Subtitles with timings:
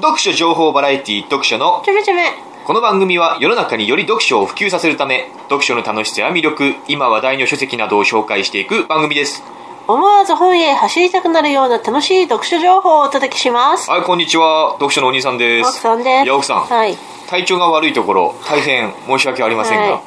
[0.00, 2.22] 読書情報バラエティ読書のちょめちょめ。
[2.64, 9.42] この番組は世の中により読書を普及させるため読書の楽しさや魅力今話題の書籍などを紹介していく番組です
[9.86, 13.90] 思わず本へ走りたくなるような楽しい読書情報をお届けします。
[13.90, 16.24] はいこんにちは読書のお兄さんです奥さんです。
[16.24, 16.96] いや奥さん、はい。
[17.28, 20.00] 体調が悪いところ大変申し訳ありませんが、はい。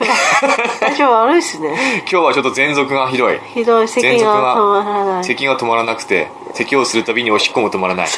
[0.80, 2.04] 体調悪いっすね。
[2.10, 5.24] 今日はちょっと喘息がひどいひどい咳が止まらない。
[5.24, 8.08] 咳が止まらなくて咳をするたびにおしっこも止まらない。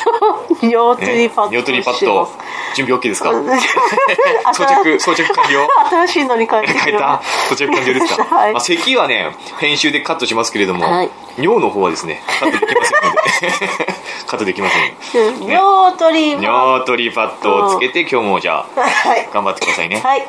[0.63, 1.51] 尿取りパッド。
[1.53, 2.29] 尿取りパッド。
[2.75, 3.31] 準備 OK ですか？
[3.31, 3.47] うん
[4.55, 5.69] 装着装着完了？
[5.91, 7.21] 新しいのに変えて 変えた？
[7.49, 8.53] 装着完了ですか、はい。
[8.53, 11.11] まあ、咳はね編集でカットしますけれども、はい。
[11.39, 13.93] 尿の方はですねカットできませんので。
[14.27, 14.69] カットできま
[15.13, 15.27] せん。
[15.27, 15.51] うん。
[15.51, 18.83] 尿取り尿取りパッドをつけて今日もじゃあド。
[18.83, 19.29] はい。
[19.33, 20.01] 頑張ってくださいね。
[20.03, 20.27] はい。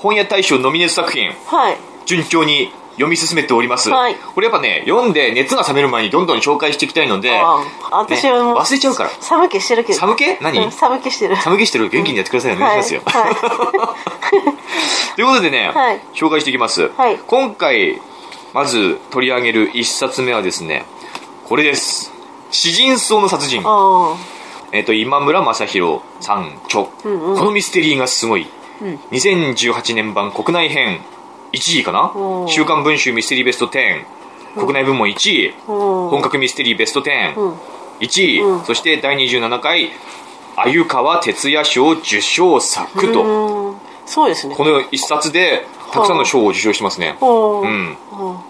[0.00, 1.34] 本屋大賞ノミネート作品。
[1.46, 1.76] はい。
[2.04, 4.16] 順調に読み進めております、はい。
[4.16, 9.10] これやっぱね読んで熱が冷める前にどんどん紹介していきたいので、ああ私はもうね忘れちゃうから。
[9.20, 9.98] 寒気してるけど。
[9.98, 10.24] 寒気？
[10.42, 10.58] 何？
[10.58, 11.36] うん寒気してる。
[11.36, 13.34] 寒気してる元気にやってくださいお願いしますよ、はい。
[15.16, 16.00] ということでね、はい。
[16.14, 17.18] 紹介していきます、はい。
[17.26, 18.00] 今回
[18.52, 20.84] まず取り上げる一冊目はですね
[21.44, 22.12] これです。
[22.50, 23.62] 詩人草の殺人。
[23.64, 24.16] あ
[24.72, 27.36] えっ、と今村雅弘さん著、んうん。
[27.36, 28.46] このミステリーがすごい、
[28.82, 28.94] うん。
[29.12, 31.00] 2018年版国内編
[31.52, 32.12] 1位かな？
[32.48, 34.04] 週刊文春ミステリーベスト10
[34.56, 35.54] 国内部門1位。
[35.66, 37.48] 本格ミステリーベスト101う。
[37.50, 37.54] ん。
[38.00, 38.62] 位、う。
[38.62, 39.90] んそして第27回
[40.56, 43.76] 鮎川哲也賞受賞作と、うん。
[44.06, 44.54] そうですね。
[44.56, 47.16] この一冊でたくさんの賞を受賞してますね。
[47.20, 47.66] う。
[47.66, 47.96] ん。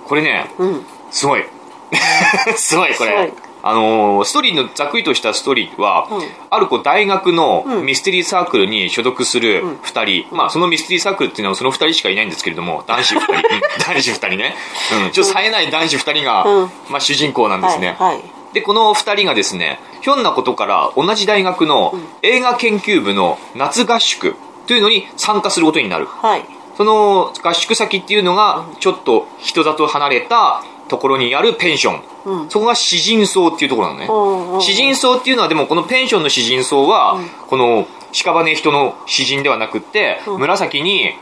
[0.07, 0.87] これねうん。
[1.11, 1.45] すごい。
[2.57, 6.23] すごいこれあのーストーリーのざっくりとしたストーリーは、うん。
[6.51, 7.87] あるこう大学のうん。
[7.87, 9.73] ミステリーサークルに所属するうん。
[9.77, 13.33] 2人、まあそのミステリーサークルっていうのはその2人しかいないんですけれども男子2人。
[13.35, 13.39] うん
[13.79, 14.57] 男子2人ね、
[15.05, 16.71] うん、ちょっと冴えない男子2人が、うん。
[16.91, 18.15] まあ、主人公なんですね、はい。
[18.17, 18.23] はい。
[18.53, 24.37] でこの2人がですねひょんなことから同じ大学の映画研究部の夏合宿
[24.67, 26.07] というのに参加することになる。
[26.07, 26.45] はい。
[26.77, 32.51] その合宿先っていうのがちょっと人里離れたところにあるペンション、うん。
[32.51, 34.63] そこが詩人層っていうところなのね、うんうん。
[34.63, 37.19] 詩人層っていうのはでもこのペンションの詩人層は、
[37.49, 40.39] この屍人の詩人ではなくって、うん。
[40.41, 41.15] 紫に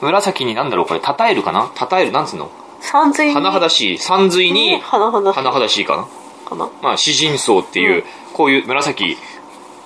[0.00, 1.70] 紫になんだろうこれたたえるかな？
[1.74, 2.50] たたえるなんつうの？
[2.80, 3.34] 三髄に。
[3.34, 5.82] 甚だしい三髄に花々し。
[5.82, 5.84] い。
[5.84, 6.08] かな？
[6.48, 6.70] かな。
[6.82, 8.04] まあ詩人層っていう、うん。
[8.32, 9.16] こういう紫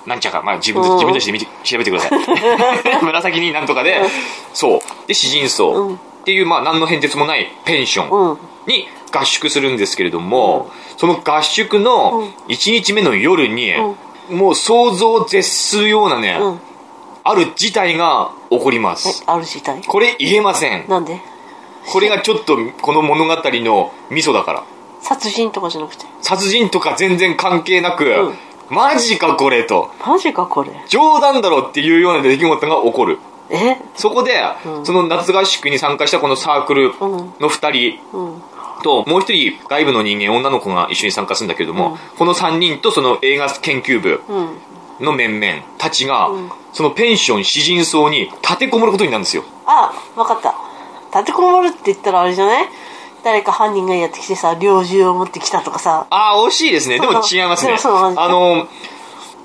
[0.05, 2.19] なんちゃか、まあ、自分自分たちで見て調べてください。
[3.03, 4.01] 紫になんとかで、
[4.53, 4.79] そう。
[5.07, 5.95] で詩人層、うん。
[5.95, 8.37] っていう、まあ、何の変哲もないペンションうん。
[8.67, 8.87] に
[9.17, 13.73] 合宿するんですけれども、その合宿の1日目の夜に、
[14.29, 16.59] もう想像を絶するようなね、うん。
[17.23, 19.81] ある事態が起こりまえす、ある事態？
[19.81, 20.87] これ言えません。
[20.87, 21.19] なんで？
[21.91, 24.63] これがちょっとこの物語のミソだから。
[25.01, 26.05] 殺人とかじゃなくて？
[26.21, 28.35] 殺人とか全然関係なく、うん。
[28.69, 29.91] マジかこれと。
[30.05, 30.71] マジかこれ？
[30.87, 33.19] 冗談だろっていうような出来事が起こる。
[33.49, 33.77] え？
[33.95, 34.85] そこで、うん。
[34.85, 36.93] その夏合宿に参加したこのサークルうん。
[37.39, 38.41] の2人うん。
[38.85, 41.97] ともう一人外部の人間女の子が一緒に参加するんだけれども、うん。
[42.17, 45.05] この3人とその映画研究部うん。
[45.05, 46.51] の面々たちが、うん。
[46.71, 49.43] そのペンション詩人層に立てこもることになるんですよ。
[49.65, 50.53] あ、わかった。
[51.11, 52.69] 立てこもるって言ったらあれじゃない？
[53.23, 56.05] 誰か犯人がやってきてさ、猟銃を持ってきたとかさ。
[56.11, 56.99] ああ惜しいですね。
[56.99, 57.75] でも違いますね。
[57.81, 58.67] あの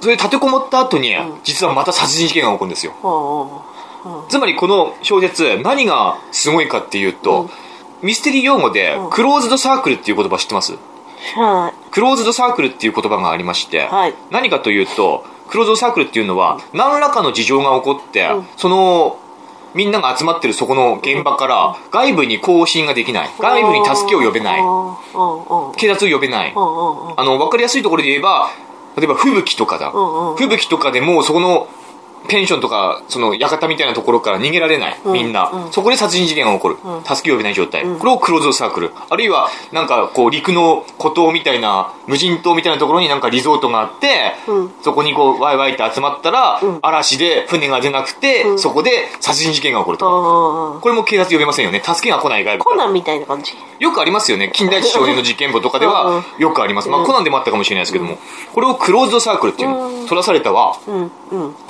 [0.03, 2.93] それ立てこもった後に、実はまた殺人事件が起こるんですよ。
[3.03, 3.51] おうおう
[4.28, 7.49] つまりこの小説何がすごいかっていうと、
[8.03, 9.11] ミステリー用語で、うん。
[9.11, 10.72] クローズドサークルっていう言葉知ってます？
[10.72, 11.72] 知らない。
[11.91, 14.15] クローズドサークルっていう言葉がありまして、はい。
[14.31, 18.47] 何かというとクローズドサークルっていうのは何らかの事情が起こって、うん。
[18.56, 19.19] その
[19.75, 23.31] みんなが集まってるそこの現場から外部に更新ができない。
[23.39, 24.60] 外部に助けを呼べない。
[25.77, 26.53] 警察を呼べない。
[26.53, 26.55] あ
[27.22, 28.50] の分かりやすいところで言えば
[28.97, 29.93] 例えば吹雪とかだ、
[30.37, 31.69] 吹雪とかでもうそこの
[32.29, 35.13] ペンションとかその館みたいなところから逃げられない、うん。
[35.13, 35.73] みんな、うん。
[35.73, 37.05] そこで殺人事件が起こる、うん。
[37.05, 37.99] 助けを呼べない状態、うん。
[37.99, 44.73] これをクローズドサークルあるいはなんかこう陸の孤島みたいな無人島みたいなところになんかリゾートがあって、うん。
[44.83, 46.78] そこにこうワイワイって集まったら、うん。
[46.83, 48.59] 嵐で船が出なくて、うん。
[48.59, 50.81] そこで殺人事件が起こるとか。
[50.81, 51.83] これも警察呼べませんよね。
[51.84, 52.77] 助けが来ない外部から。
[52.77, 53.53] コナンみたいな感じ。
[53.80, 54.50] よくありますよね。
[54.54, 57.06] 近代史少年の事件簿とかではんよくあります、まあ、うん。
[57.06, 58.18] コナンでもあったかもしれないですけども、
[58.54, 60.06] これをクローズドサークルっていうの、うん。
[60.06, 60.77] 取らされたは。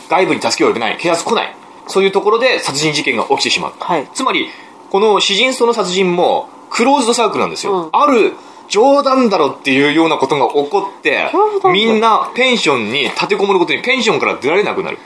[0.09, 1.57] 外部に助けを呼べない警察来ない。
[1.87, 4.09] そういうところで殺人事件が起きてしまう、はい。
[4.13, 4.49] つまり
[4.91, 7.89] この詩人層の殺人もクローズドサークルなんですよ、うん。
[7.93, 8.35] ある
[8.69, 11.31] 冗談だろっていうようなことが起こって
[11.73, 14.99] みんなペンションに立てこもることにペンションから出られなくなる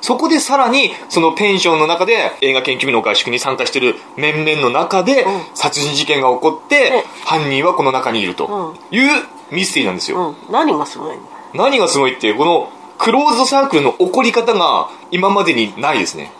[0.00, 5.42] そこでさらにそのペンションの中で映画研究部の合宿に参加してる面々の中でうん。
[5.54, 8.74] 殺人事件が起こってえ犯人はこの中にいると。
[8.90, 9.08] いう
[9.50, 10.52] ミステリーなんですよ、うん。
[10.52, 11.22] 何がすごいの？
[11.54, 16.30] 何がすごいってこのクローズドサークルの起こり方が今までにないですね。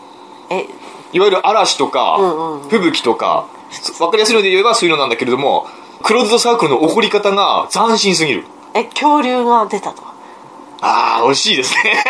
[0.50, 0.66] え？
[1.12, 3.46] いわゆる嵐とか、うんうん吹雪とか
[3.98, 5.66] 分かりやすいので言えばそういうのなんだけれども
[6.02, 8.44] クローズドサークルの起こり方が斬新すぎる。
[8.74, 8.84] え？
[8.84, 10.02] 恐竜が出たと
[10.80, 12.04] ああ惜しいですね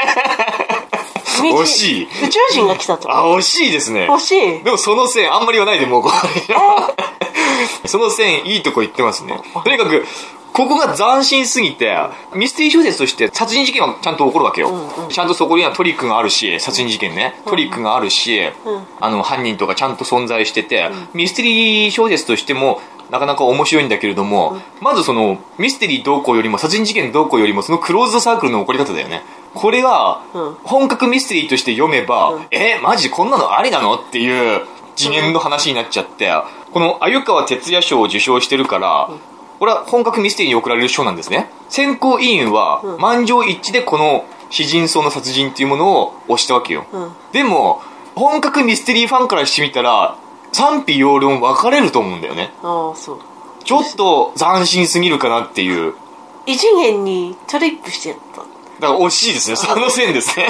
[1.43, 2.05] 惜しい。
[2.05, 4.07] 宇宙人が来たとあ惜しいですね。
[4.07, 4.63] 欲しい。
[4.63, 6.55] でもその線あんまり言わないでもうこれ
[7.87, 9.41] その線いいとこ言ってますね。
[9.65, 10.05] とにかく
[10.53, 11.97] ここが斬新すぎて
[12.35, 14.73] ミステリー小説として殺人事件はちゃんと起こるわけよ、
[15.09, 17.41] ちゃんとそこにはトリックがあるし殺人事件ね。
[17.47, 18.41] トリックがあるし、
[19.01, 29.23] あの犯人とかちゃんと存在してて、ミステリー小説としてもなかなか面白いんだけれども、まずそのミステリーどうこうよりも殺人事件どうこうよりもそのクローズドサークルの起こり方だよね。
[29.55, 30.55] これがうん。
[30.65, 34.63] 本格ミステリーとして読めば、えマジこんなのありなのっていう
[34.97, 36.31] 次元の話になっちゃって、
[36.73, 39.11] この鮎川哲也賞を受賞してるから、
[39.59, 41.51] これは本格ミステリーに贈られる賞なんですね。
[41.69, 47.13] 選考委員は満場一致でこの詩人層の殺人っていうものを推したわけよ、うん。
[47.33, 47.83] でも
[48.15, 50.17] 本格ミステリーファンからしてみたら
[50.53, 52.53] 賛否両論分かれると思うんだよね。
[52.63, 53.19] ああそう。
[53.65, 55.95] ちょっと斬新すぎるかなっていう。
[56.47, 58.43] 異次元にトリップしてやった。
[58.81, 60.49] だから惜しいですねその線ですね。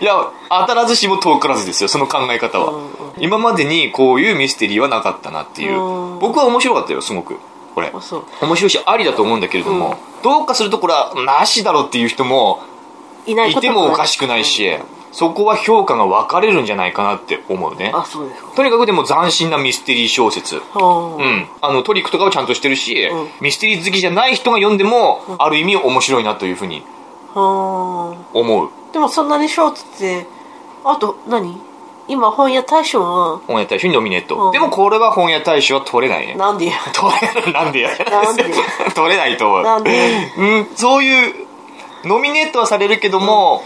[0.00, 0.14] いや
[0.48, 2.88] 当たらずしも遠からずですよその考え方は、うんうん。
[3.18, 6.18] 今までにこういうミステリーはなかったなっていう、うん。
[6.18, 7.38] 僕は面白かったよすごく。
[7.74, 7.92] これ。
[7.92, 12.60] 面白いしありだと思うんだけれども、どうかするとこれはなしだろっていう人も
[13.26, 14.78] いてもおかしくないし、
[15.18, 17.90] そこは評価が分かれるんじゃないかなって思うね。
[17.94, 18.50] あそうですか。
[18.54, 20.60] とにかくでも斬新なミステリー小説。
[20.74, 23.28] あうん、あのトリックとかはちゃんとしてるし、うん。
[23.40, 26.84] ミステリー好きじゃない人が読んでも、ある意味面白いなというふうに
[27.34, 28.68] 思う。
[28.92, 30.26] でもそんなにショートって
[30.84, 31.58] あと何？
[32.08, 33.38] 今本屋大賞は？
[33.46, 34.52] 本屋大賞にノミネート、うん。
[34.52, 36.34] でもこれは本屋大賞は取れないね。
[36.34, 36.72] なんでや？
[36.92, 37.10] 取
[37.46, 37.88] れなんでや？
[38.10, 38.44] なんで？
[38.94, 39.62] 取れないと思う。
[39.62, 39.90] なんで？
[40.36, 41.46] うん、そういう
[42.04, 43.64] ノミネートはされるけども、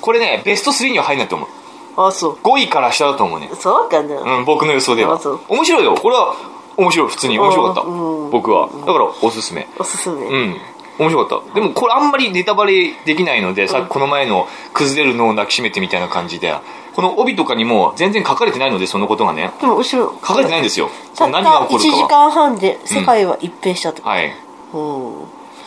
[0.00, 1.48] これねベスト3には入んないと思う。
[1.96, 2.34] あそう。
[2.42, 3.50] 5位から下だと思うね。
[3.54, 5.14] そうかな、うん僕の予想では。
[5.14, 5.40] あそう。
[5.48, 5.94] 面白いよ。
[5.94, 6.34] これは
[6.76, 8.68] 面白い普通に面白かった、うん僕は。
[8.68, 9.68] だからおすすめ。
[9.78, 10.56] おすすめ、うん。
[10.98, 11.54] 面白かった。
[11.54, 16.54] でもこれあんまりネタバレできないので、さっきこの前の崩れるのを抱きしめてみたいな感じで。
[16.94, 19.52] この帯とかにも全然書かれてないのでそのことがね。
[19.60, 20.12] でも後ろ。
[20.26, 20.90] 書かれてないんですよ。
[21.18, 22.26] 何が起こ1時るかは。
[22.26, 24.32] 間半で世界は一変したと、はいうん。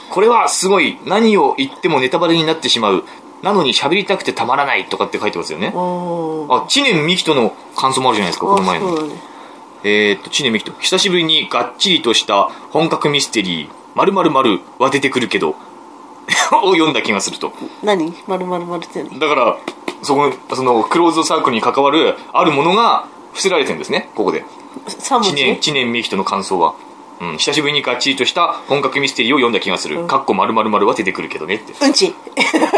[0.10, 3.06] これはすごい何を言ってもネタバレになってしまう
[3.44, 5.68] なのに喋りたくてたまらないとかって書いてますよね。
[5.76, 9.08] うんあ知念美希との感想もあるじゃないですかこの前の。
[9.08, 9.16] ね。
[9.84, 14.14] えー、っと知念美希と久しぶりにがっちりとした本格ミステリー「まる
[14.80, 15.56] は出てくるけど」
[16.64, 17.52] を読んだ気がすると。
[17.84, 18.14] 何？
[18.28, 19.20] まるまるまるって何？
[19.20, 19.58] だから
[20.02, 24.46] そこそのクローズドサークルに関わるあるものが伏せられてるんですねここで。
[24.88, 26.76] 3文知念字知念美希との感想は、
[27.32, 31.74] うん、久しぶりにがっちりとした本格ミステリーを読んだ気がする、かっこまるは出てくるけどねって。
[31.74, 32.14] うんち。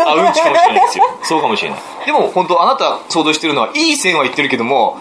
[0.05, 1.05] あうんちかもしれないですよ。
[1.23, 1.79] そうかもしれない。
[2.05, 4.99] でも本当あなた想像してるのはいい線は言ってるけども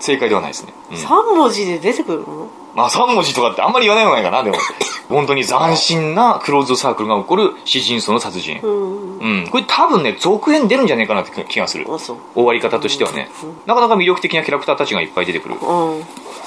[0.00, 0.96] 正解ではないですね、うん。
[0.96, 2.48] 3文字で出てくるの？
[2.74, 4.58] まあ3文字とかってあんまり言わない方がいいかなでも。
[5.08, 8.58] 本当に斬新なクローズドサークルが起こる詩人層の殺人。
[8.60, 9.18] うん。
[9.18, 11.86] うん、これ多分ね続編出るんじゃないかなって気がする。
[11.88, 12.16] あそう。
[12.34, 13.30] 終わり方としてはね、
[13.66, 15.56] なかなか魅力的なキャラクターたちがいっぱい出てくるう
[16.00, 16.04] ん。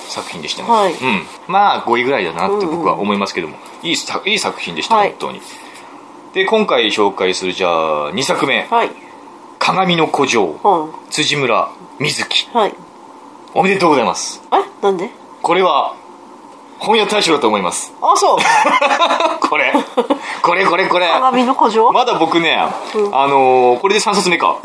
[0.10, 0.94] 作品でしたね、はい。
[0.94, 5.42] うん、まあ5位ぐらいだなって僕は思いますけども、いいさいい作品でした、はい本当に。
[6.34, 8.68] で今回紹介するじゃあ2作目。
[8.70, 8.92] はい
[9.58, 10.60] 「鏡の古城。
[10.64, 10.92] うん。
[11.10, 12.50] 辻村瑞希。
[12.54, 12.74] はい」
[13.60, 14.42] おめでとうございます。
[14.54, 15.10] えなんで？
[15.42, 15.94] これは
[16.80, 17.92] 本屋大賞だと思います。
[18.02, 18.38] あそう。
[19.50, 19.74] これ。
[20.42, 21.08] これこれこれ。
[21.08, 21.92] 鏡の古城？
[21.92, 22.70] まだ僕ね、あ
[23.28, 24.60] のーこれで3冊目か。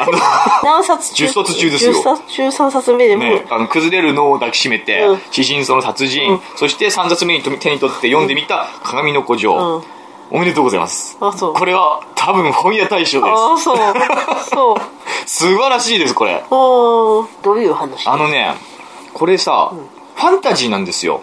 [0.00, 0.18] あの
[0.64, 1.14] 何冊？
[1.14, 1.92] 中10冊中ですよ。
[1.92, 5.22] 10冊中3冊目でも、ね、あの崩れるのを抱きしめて、うん。
[5.30, 6.40] 詩人その殺人、うん。
[6.56, 9.84] そして3冊目にと手に取って読んでみた「鏡の古城」うん
[10.30, 11.16] おめでとうございます。
[11.20, 11.54] あそう。
[11.54, 13.76] これは多分本屋大賞であそう。
[14.44, 14.76] そう。
[15.26, 16.44] す 素晴らしいですこれ。
[16.50, 17.26] おー。
[17.42, 18.06] どういう話？
[18.08, 18.54] あのね
[19.12, 19.72] これさ、
[20.14, 21.20] ファンタジーなんですよ。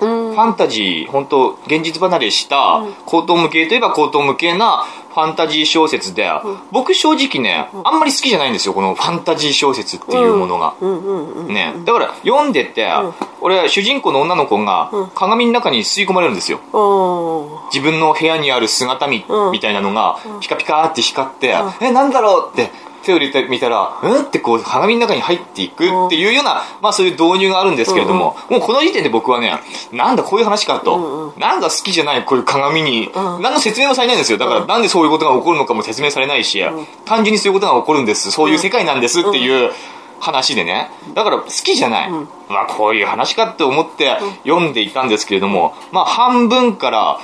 [0.00, 0.32] うん。
[0.32, 6.30] ファンタジー本当現実離れした高等無形といえば高等無形なファンタジー小説で、
[6.70, 10.74] 僕正直ね、あんまり好きじゃないんですよこのファンタジー小説っていうものが、
[11.48, 12.88] ね、だから読んでて、
[13.40, 16.60] 俺主人公の女の子が鏡の中に吸い込まれるんですよ。
[17.72, 19.52] 自分の部屋にある姿み,、うん。
[19.52, 22.70] みたいなのがピカピカって光って、えなんだろうって
[23.02, 24.22] 手を入れてみたらうん？
[24.22, 29.58] ってこう鏡の中に入っていくっていうような、まあそういう導入があるんですけれども、もうこの時点で僕はね
[29.92, 33.12] なんだこういう話かと、うんなんだ好きじゃないこういう鏡に、ん。
[33.14, 34.38] 何の説明もされないんですよ。
[34.38, 36.62] だからなんでそういうことが起こるのかも説明されないし、
[37.04, 38.30] 単純にそういうことが起こるんです。
[38.30, 39.70] そういう世界なんですっていう
[40.20, 40.90] 話でね。
[41.14, 42.26] だから好きじゃない、ま
[42.62, 47.18] あこういう話かって思って読んでいたんですけれども、まあ半分から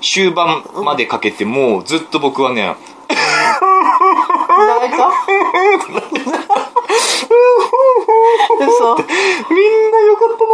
[0.00, 2.74] 終盤までかけてもうずっと僕はね
[3.10, 5.08] 泣いた
[8.60, 10.50] 嘘みんなよかったな。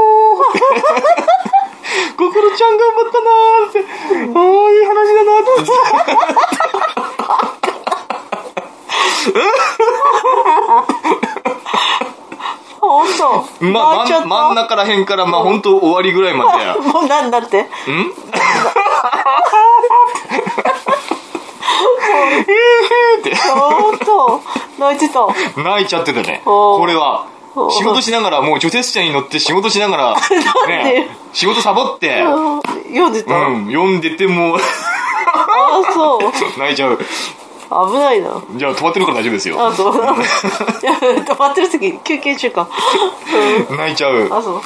[2.16, 3.78] 心ちゃん頑張ったなーって。
[4.38, 5.72] おー、いい話だなーって。
[12.80, 16.64] 本当ま、真ん中らへんから、まあ、本当終わりぐらいまで。
[16.92, 17.68] もうなんだってんっ
[23.22, 23.34] て。
[23.34, 24.40] 本当
[24.78, 25.26] 泣いてた。
[25.62, 26.42] 泣いちゃってたね。
[26.44, 27.26] これは。
[27.70, 30.16] 仕事しながら、もう除雪車に乗って仕事しながら、
[30.68, 34.52] ね、仕事サボって、う ん読んでた、うん、読んでても。
[34.56, 34.60] う、あ
[35.88, 36.58] あそう。
[36.58, 36.98] 泣いちゃう。
[37.68, 38.30] 危ないな。
[38.56, 39.66] じゃあ止まってるから大丈夫ですよ。
[39.66, 39.92] あそう。
[39.92, 42.68] 止まってる時休憩中か。
[43.70, 44.60] 泣いちゃうあそう。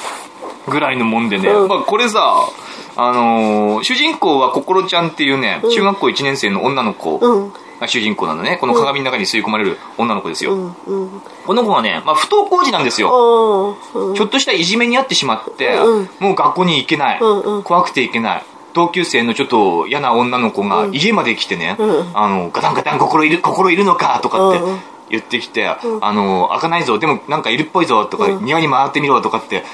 [0.71, 1.49] ぐらいのもんでね。
[1.49, 1.69] うん。
[1.69, 2.49] まあこれさ、
[2.97, 7.19] あのー主人公は心ちゃんっていうね、中学校1年生の女の子。
[7.23, 8.59] うんが主人公なのね。
[8.61, 10.55] この鏡の中に吸い込まれる女の子ですよ。
[10.55, 11.23] うんうん。
[11.47, 13.77] この子がね、まあ不登校児なんですよ。
[13.95, 14.15] うん。
[14.15, 17.63] ちょっとしたいじめにあってしまって、うんもう学校に行けない、うんうん。
[17.63, 18.45] 怖くて行けない。
[18.73, 22.11] 同級生のちょっと嫌な女の子が家まで来てね、うん。
[22.15, 24.61] あの、ガタンガタン心いる、心いるのかとかって
[25.09, 25.79] 言ってきて、あ
[26.13, 29.65] の、開かないぞ、でもなんかいるっぽいぞとか、庭に回ってみろとかって、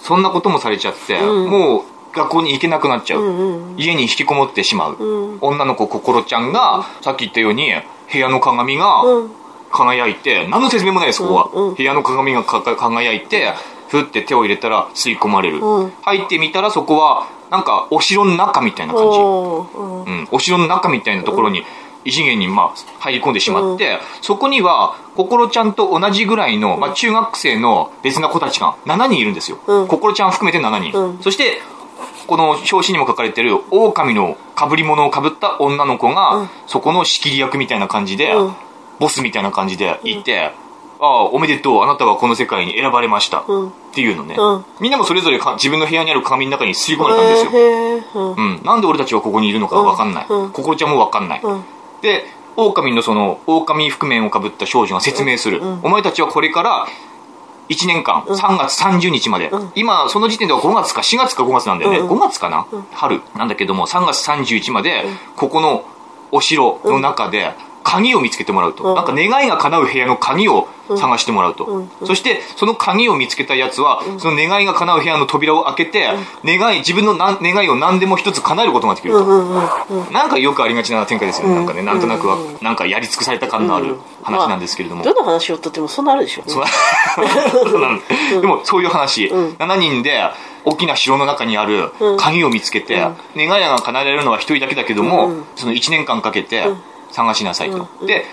[0.00, 1.50] そんなこともされちゃって、うん。
[1.50, 3.22] もう学校に行けなくなっちゃう。
[3.22, 4.96] うん家に引きこもってしまう。
[4.98, 5.38] うん。
[5.40, 7.72] 女の子心ちゃんが、さっき言ったように、
[8.12, 9.30] 部屋の鏡が、うん。
[9.72, 11.68] 輝いて何の説明もないですここは、うん。
[11.70, 13.54] うん部屋の鏡がかか輝いて
[13.88, 15.92] ふって手を入れたら吸い込まれる、うん。
[16.02, 19.78] 入ってみたらそこはなんかお城の中みたいな感じ、おー。
[19.78, 20.04] うん。
[20.04, 21.64] うん、お城の中みたいなところに
[22.04, 29.88] 異次元にまあ入り込んでしまって、そこには心ちゃんと同じぐらいの、まあ、中学生の別な子たちが7人いるんですよ、うん。
[29.88, 31.22] 心ちゃん含めて7人、うん。
[31.22, 31.60] そして
[32.26, 38.54] この表紙にも書かれてる狼の被り物をかぶった女の子が、うんそこの仕切り役みたいな感じで、うん
[39.00, 40.52] ボスみたいな感じでいて、
[41.00, 43.44] ああ、おめでとう、あなたはこの世界に選ばれました。
[43.48, 47.50] うんっていうのね、うんみんなもそれぞれか自分の部屋にある鏡の中に吸い込まれたんですよ。
[48.14, 48.62] うんうん。
[48.62, 50.26] なんで俺たちはここにいるのかわかんない。
[50.28, 51.40] うん心ちゃんもわかんない。
[51.42, 51.64] うん
[52.02, 52.24] で、
[52.56, 55.60] 狼のその、狼覆面をかぶった少女が説明する。
[55.60, 56.86] うんお前たちはこれから、
[57.68, 59.72] 1年間、3月30日まで、うん。
[59.74, 61.98] 今、その時点では5月か4月か5月なんだよね。
[61.98, 62.08] うん。
[62.08, 65.84] 5月かな、春なんだけども、3月31日まで、ここの
[66.30, 68.94] お城の中で、鍵を見つけてもらうと、うん。
[68.94, 71.90] なんか願いが叶う部屋の鍵を探してもらうと、うん。
[72.04, 76.08] そしてその鍵を見つけたやつは、その願いが叶う部屋の扉を開けて、
[76.44, 79.50] 願い自分のな願いを何でも一つ叶えることができると、うんうん
[79.88, 80.12] うんうん。
[80.12, 82.58] なんかよくありがちな展開ですよね、なんかねなんとなくはうん。
[82.62, 86.64] なんかやり尽くされた感のある話なんですけれども、どの話をとってもそうなるでしょそう。
[87.70, 89.56] そうでもそういう話、うん。
[89.58, 90.22] 7人で
[90.64, 92.16] 大きな城の中にあるうん。
[92.16, 95.44] 鍵を見つけて、願いが叶えられるのは一人だけだけども、うん。
[95.56, 98.24] その1年間かけてうん探しなさいと、うんで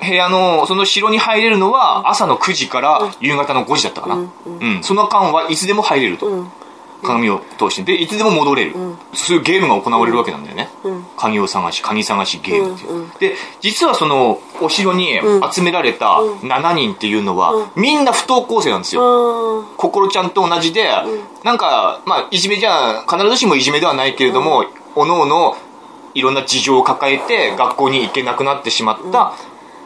[0.00, 4.82] 部屋のその城に入れるのは朝の9時から夕方の5時だったかな、うんうん。
[4.82, 6.48] その間はいつでも入れると、うん。
[7.02, 7.84] 鏡を通して。
[7.84, 8.98] でいつでも戻れる、ん。
[9.12, 11.04] そういうゲームが行われるわけなんだよね、うん。
[11.16, 15.20] 鍵を探し鍵探しゲームっていう、で実はそのお城に
[15.52, 20.88] 集められた7人っていうのは、みんな不登校生なんですよ、うん心ちゃんと同じで、
[21.42, 24.64] なんか、まあ、いじめじゃ、必ずしもいじめではないけれども、
[24.94, 25.56] おのおの
[26.14, 29.34] いろんな事情を抱えて学校に行けなくなってしまった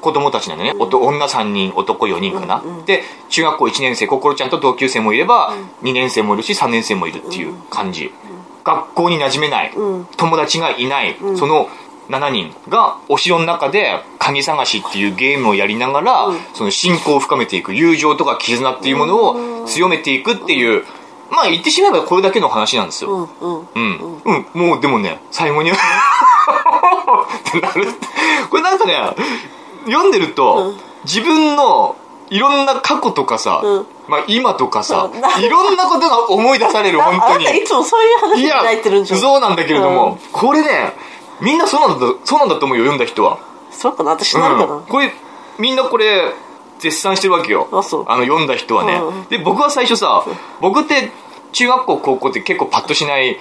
[0.00, 0.74] 子供たちなんだね。
[0.78, 2.62] おと女3人、男4人かな。
[2.86, 8.12] で、中学校1年生、心ちゃんと同級生もいれば、2年生もいるし、3年生もいるっていう感じ。
[8.62, 10.08] 学校に馴染めない、うん。
[10.16, 11.68] 友達がいない、その
[12.10, 20.84] 7人がお城の中で鍵探しっていうゲームをやりながら、その信仰を深めていく友情とか絆っていうものを強めていくっていう
[21.30, 23.10] まあ言ってしまえばこれだけの話なんですよ。
[23.10, 25.70] うんうんうん、うん、もうでもね最後に。
[25.70, 25.74] っ
[27.52, 27.86] てなる。
[28.50, 28.94] これなんかね
[29.86, 31.96] 読んでると、自分の
[32.30, 33.86] いろんな過去とかさ、うん。
[34.08, 35.44] まあ、今とかさうん。
[35.44, 39.20] いろんなことが思い出されるあ本当にいつもそういう話いやで泣いてるんじゃん。
[39.20, 40.94] そうなんだけれども、これね
[41.40, 43.38] みんなそうなんだそうなんだと思うよ読んだ人は、
[43.70, 44.82] そうかな私なるかな、うん。
[44.86, 45.12] これ
[45.58, 46.32] みんなこれ
[46.78, 47.68] 絶賛してるわけよ。
[47.72, 48.04] あそう。
[48.04, 50.24] の読んだ人はね、うんで僕は最初さ
[50.60, 51.10] 僕って
[51.52, 53.38] 中学校高校って結構パッとしない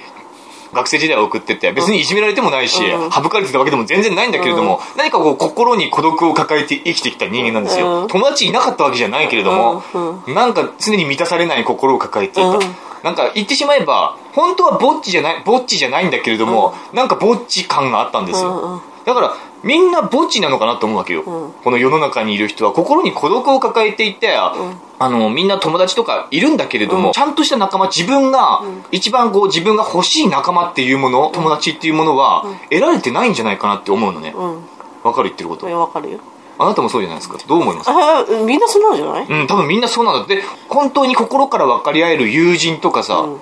[0.73, 9.83] 学生時代を送ってて別にいじめられてもないし、うん省かれてたわけでも全然ないんだけれども、何かこう心に孤独を抱えて生きてきた人間なんですよ、うん友達いなかったわけじゃないけれども、
[10.25, 12.59] うなんか常に満たされない心を抱えていた、うん
[13.03, 19.33] なんか言ってしまえば本当はぼっちじゃないぼっちじゃないんだけれども、なんかぼっち感があったんですよ、うんうんだから
[19.63, 21.23] みんなぼっちなのかなと思うわけよ、ん。
[21.23, 22.73] この世の中にいる人は。
[22.73, 24.53] 心に孤独を抱えていて、あ
[24.99, 28.61] のみんな友達とかいるんだけれども、ちゃんとした仲間自分が、
[28.91, 34.33] 一番こう自分が欲しい仲間っていうもの、友達っていうものは、得られてないんじゃないかなって思うのね。
[34.35, 34.63] うん。
[35.03, 35.65] わかる言ってること。
[35.67, 36.19] わかるよ。
[36.59, 37.37] あなたもそうじゃないですか。
[37.47, 37.89] どう思います？
[37.89, 39.25] あみんなそうなんじゃない？
[39.27, 40.25] うん多分みんなそうなんだ。
[40.25, 43.39] って本当に心から分かり合える友人とかさ、うん。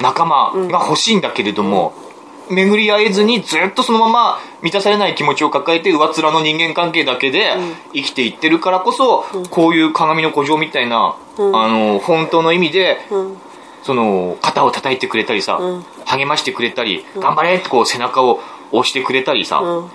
[0.00, 1.92] 仲間が欲しいんだけれども、
[2.50, 7.52] 巡り合えずにずっとそのまま満たされない気持ちを抱えて上っ面の人間関係だけで
[7.94, 11.56] 生きていってるからこそ、こういう鏡の古城みたいな、うん。
[11.56, 13.36] あの本当の意味でうん。
[13.82, 15.84] その肩を叩いてくれたりさ、うん。
[16.04, 18.40] 励ましてくれたり、頑張れってこう背中を
[18.72, 19.90] 押してくれたりさ、うん。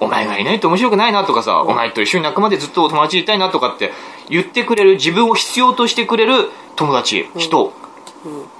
[0.00, 3.92] お前がいないと面白くないなとかさ、お前と一緒に仲間でずっと友達でいたいなとかって
[4.28, 7.72] 言ってくれる自分を必要としてくれる友達、人、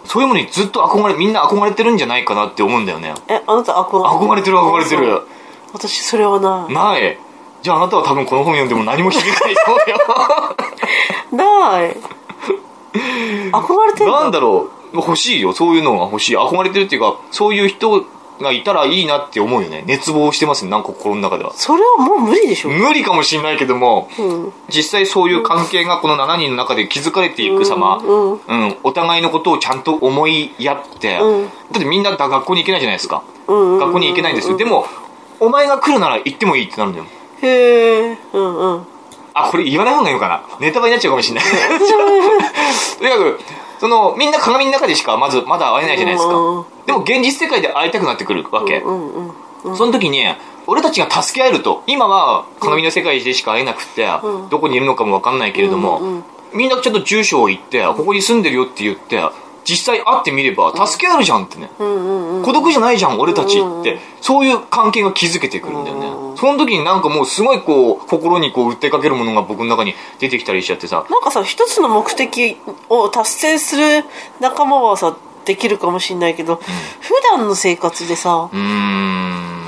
[0.04, 3.14] そういうものにずっと憧れみんな憧れてるんじゃないかなって思うんだよね。
[3.28, 4.09] えあなた憧れ？
[4.09, 5.23] 憧れてる憧れてる。
[5.73, 7.18] 私それはなない。
[7.62, 9.97] じゃああなたは多分この本読んでも何も響かないと思うよ。
[11.33, 11.97] ない。
[13.52, 14.97] 憧れてるなんだろう。
[14.97, 15.52] 欲しいよ。
[15.52, 16.37] そういうのが欲しい。
[16.37, 18.04] 憧れてるっていうかそういう人
[18.40, 19.84] がいたらいいなって思うよね。
[19.86, 21.52] 熱望してますねなんか心の中では。
[21.54, 22.68] それはもう無理でしょ。
[22.68, 24.52] 無理かもしれないけども、うん。
[24.68, 28.76] 実際そういう関係がこの7人の中で築かれていく様、うんうん。
[28.82, 31.44] お互いのことをちゃんと思いやって、うん。
[31.44, 34.86] だってみんなだ学校に行けないじゃないですか、うん学校に行けないんですよ、でも
[35.38, 37.06] お前が来るなら行ってもいいってなるんだよ。
[37.42, 38.86] へえうんうん。
[39.34, 40.42] あこれ言わない方がいいのかな。
[40.60, 41.44] ネタバレになっちゃうかもしれない。
[42.98, 43.40] とにかく
[43.84, 50.22] そのみんな鏡の中でしかまずまだ会えないじゃないですか、うんでも現実世界で会いたくなってくるわけ、その時に
[50.66, 54.48] 俺たちが助け合えると今は鏡の世界でしか会えなくて、うん。
[54.50, 56.22] どこにいるのかも分かんないけれども、
[56.52, 59.18] みんなちょっと住所を言ってここに住んでるよって言って
[59.64, 62.44] 実際会ってみれば助け合えるじゃんってね、うんうんうん。
[62.44, 71.06] 孤独じゃないじゃん俺たちって、うんそういう関係が築けてくるんだよね、うんその時になんかもうすごいこう心にこう訴えかけるものが僕の中に出てきたりしちゃってさ。
[71.09, 72.56] なんかさ一つの目的
[72.88, 74.04] を達成する
[74.40, 79.63] 仲間はさできるかもしれないけど、普段の生活でさうーん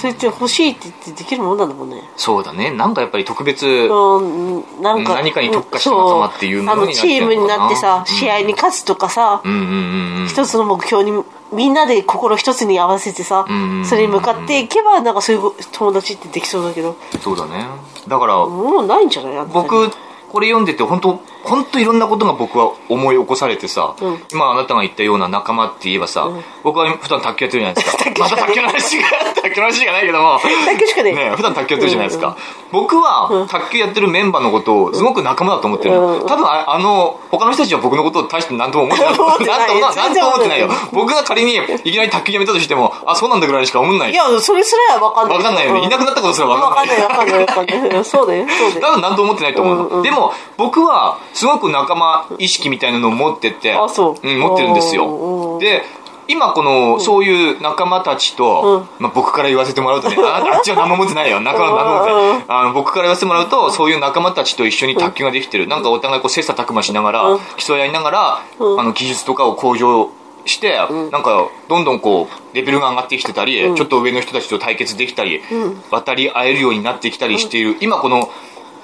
[0.00, 2.02] それって欲しいって言ってできるもんなんだもんね。
[2.16, 2.70] そうだね。
[2.70, 8.06] なんかやっぱり特別うんなんか何かに特化した仲間っていうものチームになってさ、うん。
[8.06, 10.26] 試合に勝つとかさ、うんうんうんうん。
[10.26, 16.96] 一つの目標にみんなで心一つに合わせてさ、んそれに向かっていけばなんかそういう友達ってできそうだけど。
[17.20, 17.66] そうだね。
[18.08, 19.90] だからもうないんじゃない僕
[20.30, 24.22] これ読んでて本当本当いろんなことが僕は思い起こされてさ、うん。
[24.32, 26.28] 今あなたが言ったような仲間って言えばさ、
[26.62, 28.10] 僕は普段卓球やってるじゃないですか。
[28.20, 30.38] ました卓球の話が卓球の話がないけども。
[30.66, 32.34] 卓球しかねね普段卓球やってるじゃないですか、うん
[32.72, 39.14] 僕は卓球やってるメンバーのことをすごく仲間だと思ってるの、うん多分ああの他の人たちは僕のことを大して何とも思ってない。
[39.18, 39.58] 思ってない。
[39.58, 40.68] なんとも思ってないよ。
[40.92, 44.12] 僕が仮にいきなり卓球やめたとしてもあそうなんだぐらいしか思んない。
[44.12, 45.38] いやそれすら分かんない。
[45.38, 45.80] 分かんないよね。
[45.80, 48.04] いなくなったことすら分分かんかんなないい分かんない分かんない。
[48.04, 48.80] そうだよそうだよ。
[48.80, 50.02] 多分何とも思ってないと思うの、うんうん。
[50.02, 54.26] でも僕はすごく仲間意識みたいなのを持っててあそう。
[54.26, 55.82] ん持ってるんですうんうんよで
[56.28, 61.40] 今この、そういう仲間たちと、まあ、僕から言わせてもらうとね ああっちは何も持ってないよ。
[61.40, 62.44] 仲間何も持ってない。
[62.46, 65.66] あの僕から言わせてもらうとそういう仲間たちと一緒に卓球ができてる。
[65.66, 67.40] なんかお互いこう切磋琢磨しながら、うん。
[67.56, 68.80] 競い合いながら、うん。
[68.80, 70.10] あの技術とかを向上
[70.44, 70.78] して、
[71.10, 75.42] なんかどんどんこうレベルが上がってきてたり、ちょっと上の人たちと対決できたり、
[75.90, 78.30] 渡り合えるようになってきたりしている、今この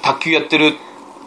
[0.02, 0.76] 卓球やってる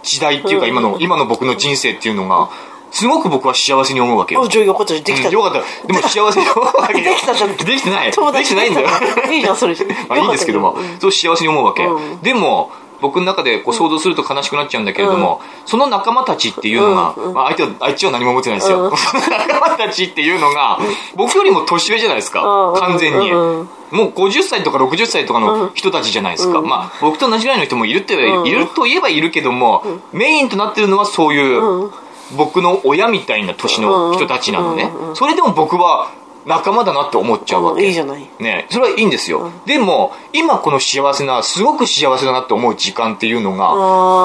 [0.03, 2.49] 時代っていうか、今の今の僕の人生っていうのが
[2.91, 4.43] すごく僕は幸せに思うわけよ。
[4.43, 5.27] あじゃあよかったできた。
[5.27, 5.87] うんよかった。
[5.87, 7.03] でも幸せに思うわけよ。
[7.13, 7.55] できたじゃん。
[7.55, 8.11] できてない。
[8.11, 8.87] できてないんだよ。
[9.31, 9.75] いいじゃんそれ。
[10.07, 12.21] まあいいんですけども、そう幸せに思うわけ、うん。
[12.21, 20.79] でも僕の中でこう想像すると悲しくなっちゃうんだけれども、その仲間たちっていうのが、まあ、相手はあいつは何も持ってないですよ、 仲間たちっていうのが
[21.15, 31.89] 僕よりも年上じゃないですか、うん完全に、うんもう50歳とか60歳とかの人たちじゃないですか、まあ僕と同じぐらいの人もいるって言えばいると言えばいるけども、メインとなってるのはそういう、
[32.37, 36.11] 僕の親みたいな年の人たちなのね、それでも僕は
[36.45, 38.27] 仲間だなって思っちゃうわけ、いいじゃない。
[38.39, 38.67] ね。
[38.69, 43.69] それはいいんですよ、でも今この幸せなすごく幸せだなって思う時間っていうのが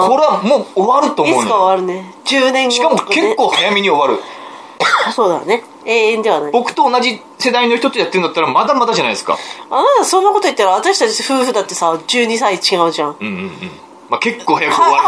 [0.09, 1.57] これはもう終わるといつか思うのよ。
[1.57, 2.14] 終わるね。
[2.24, 4.22] 10年後しかも結構早めに終わる。
[5.14, 5.64] そうだね。
[5.85, 6.53] 永遠ではない。
[6.53, 9.38] 僕と同じ世代の人とやってるんだったらまだまだじゃないですか。
[9.70, 13.16] あなたそんなこと言ったら私たち夫婦だってさ12歳違うじゃん。
[13.20, 13.70] うんうんうん
[14.08, 15.00] まあ、結構早く終わ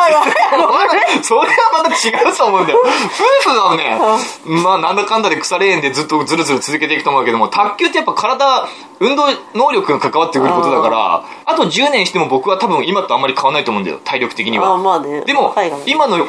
[0.86, 1.46] る、 それは
[1.82, 2.80] また違うと思うんだよ。
[3.44, 3.98] 夫婦はね
[4.44, 8.68] まあなんだかんだで腐れ縁でずっとずるずる続けていくと思うけども卓球ってやっぱ体
[9.00, 13.98] 運動能力が関わってくることだからあと10年しても僕は多分今とあんまり変わらないと思うんだよ。
[14.02, 14.74] 体力的には。
[14.74, 15.20] あまあね。
[15.22, 15.80] でも海外。
[15.86, 16.26] 今の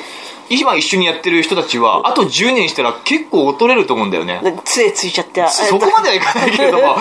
[0.49, 4.41] 今一緒にやってる人たちはあと10年したら結構劣れると思うんだよね。
[4.41, 5.45] ね杖ついちゃって。
[5.47, 6.97] そこまではいかないけれども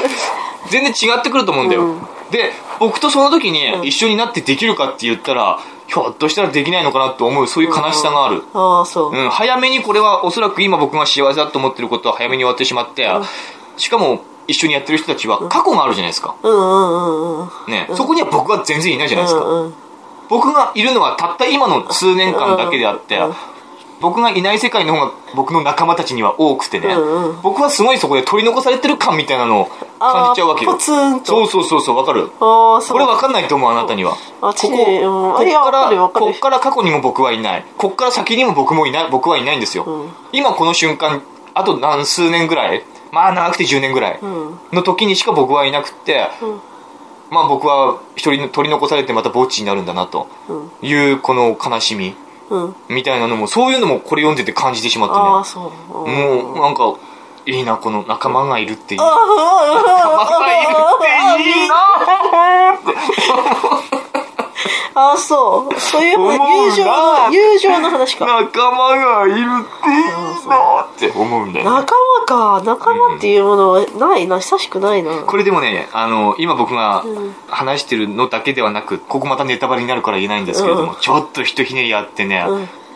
[0.70, 1.94] 全然違ってくると思うんだよ、
[2.30, 13.08] で僕とその時に一緒になってできるかって言ったら、ひょっとしたらできないのかなと思うそういう悲しさがある、ああそう、うん、早めにこれはおそらく今僕が幸せだと思ってることは早めに終わってしまって、
[13.76, 19.74] しかも一緒にやってる人たちは過去があるじゃないですか、うんうんうんうんね、そこには僕は全然いないじゃないですか、うんうん
[20.28, 23.34] 僕がいるのはたった今の数年間だけであって、うん
[24.00, 27.42] 僕がいない世界の方が僕の仲間たちには多くてね、うんうん。
[27.42, 29.66] 僕はすごいそこで取り残されてる感みたいなのを
[29.98, 30.72] 感じちゃうわけよ。
[30.72, 31.26] あーポツンと。
[31.26, 32.28] そうそうそうそうわかる？
[32.38, 34.16] これわかんないと思うあなたには。
[34.42, 37.64] あこここっからこっから過去にも僕はいない。
[37.78, 40.10] こっから先にも僕もいない僕はいないんですよ、うん。
[40.32, 41.22] 今この瞬間
[41.54, 42.84] あと何数年ぐらい？
[43.12, 44.58] まあ長くて10年ぐらいうん。
[44.72, 46.60] の時にしか僕はいなくって、うん。
[47.30, 50.86] まあ僕は一人取り残されてまたぼっちになるんだなとうん。
[50.86, 52.08] いうこの悲しみ。
[52.08, 52.25] うん
[52.88, 56.08] みたいなのもそういうのもこれ読んでて感じてしまってああねそう。
[56.08, 56.94] もうなんか
[57.46, 59.04] いいなこの仲間がいるっていいあ
[60.18, 61.74] 仲間がいるっていいな
[64.94, 65.80] ああそう。
[65.80, 68.26] そういう友情の友情の話か。
[68.26, 71.70] 仲間がいるっていいなって思うんだよね。
[71.70, 72.62] 仲間か。
[72.64, 74.38] 仲間っていうものはないな。
[74.40, 75.22] 久しくないな。
[75.22, 77.34] これでもねあの今僕がうん。
[77.48, 81.00] 話してるのだけではなくここまたネタバレになるから言えないんですけれども、うん。
[81.00, 82.44] ちょっとひとひねりあってね、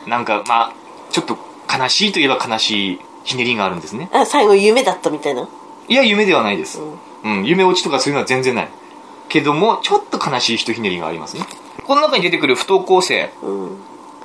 [0.06, 0.72] うなんかまあ
[1.10, 1.38] ちょっと
[1.72, 4.10] 悲しいといえば悲しいひねりがあるんですね。
[4.12, 5.48] あ最後夢だったみたいな？
[5.88, 6.80] いや夢ではないです、
[7.24, 7.44] うん。
[7.44, 8.68] 夢落ちとかそういうのは全然ない。
[9.28, 11.44] けどもちょっと悲しいひとひねりがありますね
[11.84, 13.76] この中に出てくる不登校生うん。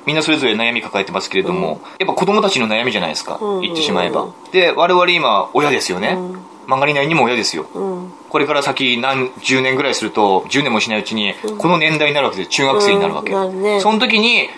[0.06, 3.60] みんなそれぞれ悩み抱えてますけれども、やっぱ子供たちの悩みじゃないですか、うん。
[3.62, 4.28] 言ってしまえば。
[4.52, 6.40] で我々今親ですよね、うん。
[6.68, 7.66] 曲がりないにも親ですよ。
[7.74, 8.12] うん。
[8.28, 13.32] これから先何十年ぐらいすると10年もしないうちにこの年代になるわけで中学生になるわけ、
[13.80, 14.48] その時に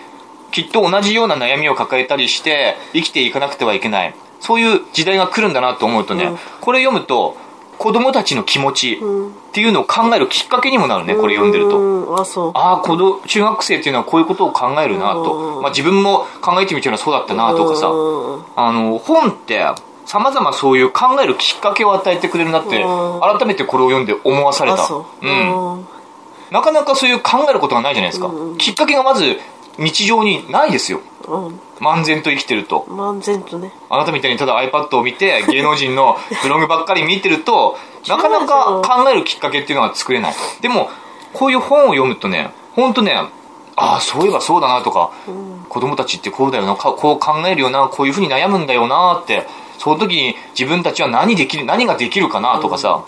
[0.51, 4.13] きっと同じような悩みを抱えたりして生きていかなくてはいけない。
[4.39, 6.37] そういう時代が来るんだなと思うとね、うん。
[6.61, 7.37] これ読むと
[7.79, 11.79] 子供たちの気持ちうんっていうのを考えるきっかけにもなるねこれ読んでると。
[11.79, 15.55] うんあああ、この中学生っていうのはこういうことを考えるなと。
[15.55, 17.87] うんまあ自分も考えてみたらそうだったなとかさ。
[17.87, 19.65] うんあの、本って、
[20.05, 24.83] 様々そういう考えるきっかけを与えてくれるなって、うん改めてこれを読んで思わされた。
[24.83, 25.73] ううん。
[25.73, 25.87] うん
[26.51, 28.27] なかなかそういう考えることがないじゃないですか。
[28.27, 29.37] うんきっかけがまず
[29.77, 31.01] 日常にないですよ。
[31.29, 31.59] うん。
[31.79, 32.85] 漫然と生きてると。
[32.89, 33.71] 漫然とね。
[33.89, 40.33] あなたみたいにただ iPad を見て芸能人の ブログばっかり見てると、なかなか考えるきっかけっていうのが作れない。
[40.61, 40.89] でも、
[41.33, 43.13] こういう本を読むとね、ほんとね、
[43.75, 45.11] ああ、そういえばそうだなとか、
[45.69, 53.03] 子供たちってこうだよな、かこう考えるよな、こういうふうに悩むんだよなって、その時に自分たちは何できる、何ができるかなとかさ、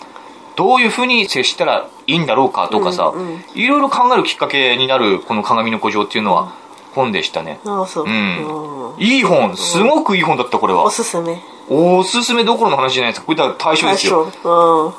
[0.56, 3.44] どういうふうに接したらいいんだろうかとかさ、うんうん。
[3.54, 6.54] いろいろ考えるきっかけになるこの鏡の古城っていうのは
[6.94, 7.60] 本でしたね。
[7.64, 8.12] あそううん
[8.96, 10.90] うんいい本、すごくいい本だった、これはお。
[10.90, 13.26] すすめおすすめどころの話じゃないですか。
[13.26, 14.22] これだから対象ですよ。
[14.22, 14.92] うん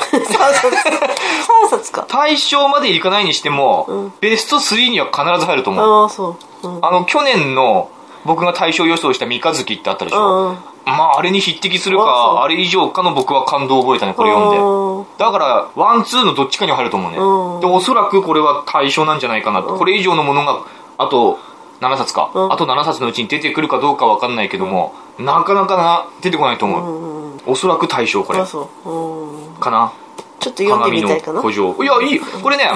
[0.00, 6.02] 3冊3冊か対象までいかないにしても、うんベスト3には必ず入ると思う。
[6.02, 7.90] ああそううんあの、去年の
[8.24, 10.50] 僕が大賞予想した三日月ってあったでしょ。
[10.50, 14.58] うんまあ、あれに匹敵するか、あれ以上かの僕は感動を覚えたね、これ読んで。
[14.58, 17.18] うんだから、ワン、ツーのどっちかには入ると思うね。
[17.18, 19.76] うんで、おそらくこれは大賞なんじゃないかなと。
[19.76, 20.60] これ以上のものが、
[21.00, 21.38] あと、
[21.80, 26.80] 7冊か、うんあと7冊のうちに出てくるかどうかわかんないけども、なかなかな、出てこないと思う。
[26.80, 29.92] うんうんおそらく大賞、これかな。
[30.40, 31.74] ちょっと読んでみたいかな孤城。
[31.82, 32.20] いや、いい。
[32.20, 32.70] これね、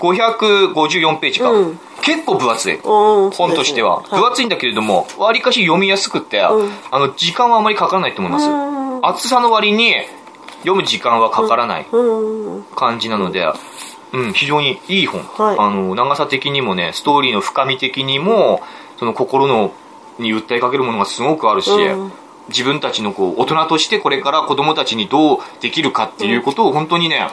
[0.00, 1.50] 554ページか。
[1.50, 2.74] うん結構分厚い。
[2.76, 2.80] うん
[3.30, 4.00] 本としては。
[4.08, 8.48] 分厚いんだけれども、わりかし読みやすくて、うんあの、時間はあまりかからないと思います。
[8.48, 9.94] うん厚さの割に、
[10.60, 13.46] 読む時間はかからないうん感じなので、
[14.12, 15.20] うん、非常にいい本。
[15.22, 18.62] はいあの、長さ的にもね、ストーリーの深み的にも、
[18.98, 19.72] その心の、
[20.18, 22.12] に訴えかけるものがすごくあるし、うん
[22.48, 27.28] 自分たちのこう、大人としてこれから子供たちにどうできるかっていうことを本当にね、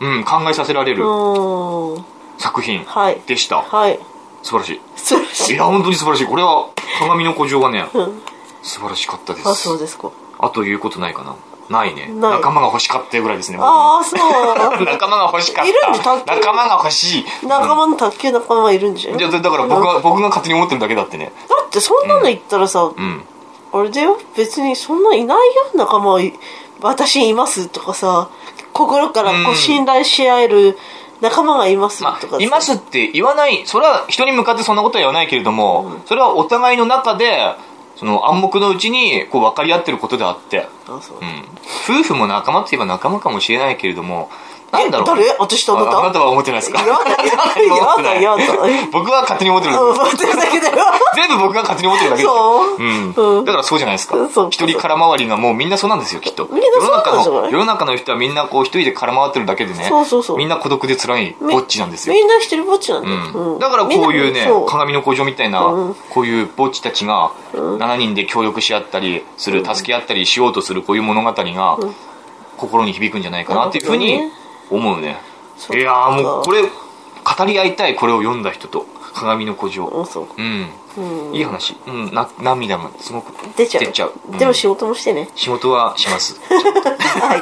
[0.00, 2.04] うん、考えさせられるうん
[2.38, 3.58] 作品はいでした。
[3.62, 3.98] はい
[4.42, 4.80] 素晴らしい。
[4.96, 6.26] 素晴らしいいや、本当に素晴らしい。
[6.26, 6.66] これは、
[6.98, 8.22] 鏡の古城はね、うん
[8.62, 9.48] 素晴らしかったです。
[9.48, 11.36] あそうですかあと言うことないかな。
[11.70, 12.10] ないね。
[12.14, 13.56] 仲間が欲しかったぐらいですね。
[13.56, 14.18] 僕ああそう
[14.84, 16.16] 仲間が欲しかっいるんでた。
[16.16, 17.26] 卓球仲間が欲しい。
[17.46, 21.32] 仲間の卓球仲間いるんじゃんじゃあだから僕が、僕が勝手に思ってるだけだってね。
[21.48, 23.24] だってそんなの言ったらさ、うん。
[23.72, 26.34] あれだよ別にそんないないよ仲間はい
[26.80, 28.28] 私いますとかさ
[28.72, 30.76] 心からこうんう信頼し合える
[31.20, 37.54] 仲間がいますまとかさあ、いますって言わない、それは人に向かってそんなことは言わないけれども、それはお互いの中で、
[38.00, 42.00] その暗黙のうちにこう分かり合ってることであって、ううん。
[42.00, 44.30] 夫婦も仲間って言えば仲間かもしれないけれども、
[44.72, 45.06] なんだろう。
[45.06, 45.36] 誰？
[45.38, 45.98] 私と思った？
[45.98, 46.80] ああなたは思ってないですか？
[46.80, 46.96] やだや
[48.02, 48.42] だやだやだ
[48.92, 49.80] 僕は勝手に思ってるだ
[50.10, 50.84] けだけだよ。
[51.14, 52.32] 全部僕が勝手に思ってるだけです。
[52.32, 52.32] よ。
[52.32, 52.76] そう。
[52.78, 53.38] うん。
[53.38, 53.44] うん。
[53.44, 54.16] だからそうじゃないですか。
[54.50, 56.48] 一人空回りがもうみんなそうなんですよ、きっと。
[56.50, 58.18] 世の中の、世の中の人は。
[58.18, 59.86] みんなこう一人で空回ってるだけでね。
[59.88, 60.36] そうそうそう。
[60.36, 62.14] みんな孤独で辛いぼっちなんですよ。
[62.14, 65.96] みんな一人ぼっちなんだだからこういうね鏡の工場みたいな、うん。
[66.10, 71.78] こういうぼっちたちが7人で協力し合ったりする、助け合ったりしようとするこういう物語が
[72.56, 74.20] 心に響くんじゃないかなっていうふうに
[74.70, 75.18] 思うね。
[75.72, 76.68] いやーもうこれ語
[77.36, 79.86] 語り合いたいこれを読んだ人と鏡の古城。
[79.86, 80.06] う
[80.38, 81.34] うん、うん。
[81.34, 83.84] いい話、うん、な涙がすごく出ちゃう。
[83.84, 84.38] 出ちゃう、うん。
[84.38, 86.40] でも仕事もしてね、仕事はします。
[86.48, 87.40] はい。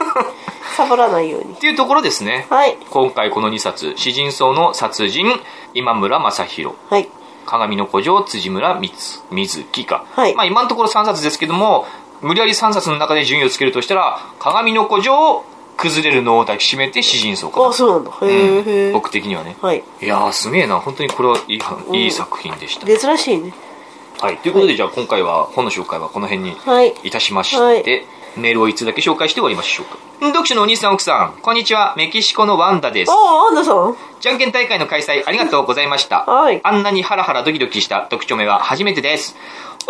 [0.77, 1.55] サボらないように。
[1.55, 2.47] っていうところですね。
[2.51, 2.77] はい。
[2.91, 3.95] 今回この2冊。
[3.97, 5.27] 詩人層の殺人
[5.75, 7.09] 今村正弘はい。
[7.47, 8.93] 鏡の古城辻村光
[9.31, 10.35] 水木か、はい。
[10.35, 11.87] まあ、今のところ3冊ですけども
[12.21, 15.45] 無理やり3冊の中で順位をつけるとしたら鏡の古城
[15.79, 18.11] 崩れるのを抱きしめて詩人層かなあそうなんだ。
[18.23, 18.93] へえ、うん。
[18.93, 19.57] 僕的にはね。
[19.63, 19.83] はい。
[20.03, 20.81] いやーすげえな。
[20.81, 21.61] 本当にこれはいい
[22.05, 23.55] いい作品でした、珍しいね。
[24.21, 24.39] はい。
[24.39, 26.93] ということで、じゃあ今回は本の紹介はこの辺にはい。
[27.05, 27.85] いたしまして、はい。
[28.37, 29.99] メールを1つだけ紹介して終わりましょうか。
[30.21, 31.95] 読書のお兄さん奥さんこんにちは。
[31.97, 33.13] メキシコのワンダです。
[33.13, 33.97] ああアンダさん。
[34.19, 36.25] じゃんけん大会の開催ありがとうございました。
[36.25, 36.61] はい。
[36.65, 39.37] あんなにハラハラドキドキした読書目は初めてです。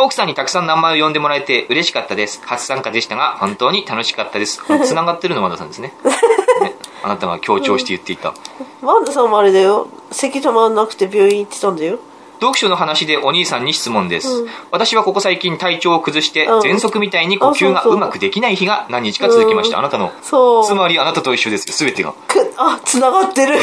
[0.01, 2.41] 奥さんにたくさん名前を呼んでもらえて嬉しかったです。
[2.45, 4.63] 初参加でしたが、本当に楽しかったです。
[4.87, 5.93] 繋がってるの和田さんですね。
[6.63, 8.33] ねあなたが強調して言っていた。
[8.81, 11.99] ワンダさんもあれだよ咳止まんなくて病院行ってたんだよ
[12.41, 14.47] 読書の話でお兄さんに質問です。
[14.71, 16.61] 私はここ最近体調を崩して、うん。
[16.61, 19.79] 喘息みたいに呼吸がうまくできない日が何日か続きました。
[19.79, 19.85] うん。
[19.85, 20.13] あなたの。
[20.23, 20.65] そう。
[20.65, 22.13] つまりあなたと一緒ですよ、すべてが。
[22.29, 23.59] くあ繋がってる。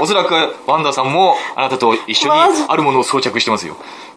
[0.00, 0.34] おそらく
[0.66, 2.76] ワンダさんもあなたと一緒にあ。
[2.76, 3.76] るものを装着してますよ。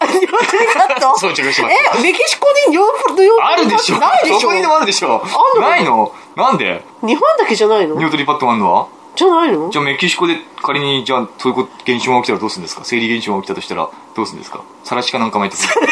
[1.18, 1.74] 装着してます。
[1.98, 3.98] えメキシコにヨーヨーあるでしょ。
[3.98, 4.40] ないでしょ。
[4.40, 5.22] どこにでもあるでしょ。
[5.24, 5.76] あんのな。
[5.76, 6.12] いの。
[6.36, 6.82] なんで？
[7.02, 7.96] 日本だけじゃないの？
[7.96, 8.86] ニュートリパッドあんのは？
[9.16, 9.70] じゃないの？
[9.70, 12.84] じゃあメキシコで仮にじゃあそういうこと現象が起きたらどうするんですか？
[12.84, 14.62] 生理現象が起きたとしたらどうするんですか？
[14.84, 15.88] さらしかなんか巻いてくる。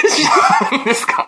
[0.72, 1.26] 何ですか？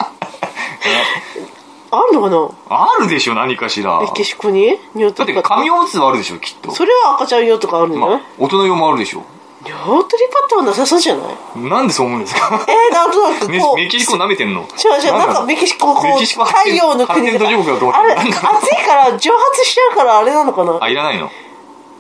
[1.91, 2.49] あるのかな？
[2.77, 4.01] あるでしょ何かしら。
[4.01, 4.79] メキシコに？
[4.95, 6.71] ニョーだって紙おむつはあるでしょきっと。
[6.71, 9.23] ドそれは赤ちゃん用とかあるんじゃない、まあ大人用もあるでしょ。
[9.63, 11.59] ニョートリパッドはなさそうじゃない？
[11.71, 12.67] なんでそう思うんですか？
[12.69, 14.63] えー、なんとなくメメキシコ舐めてんの？
[14.63, 14.67] 違う
[15.07, 20.79] 違うなんかメキシコこう太陽の国あれ暑いかから蒸発しちゃうからあれなのかな？
[20.83, 21.31] あいらないの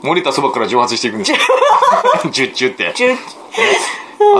[0.05, 1.38] 漏れたそばから蒸発していくんですよ。
[2.31, 2.93] ジュッジュって。
[2.95, 3.17] じゅ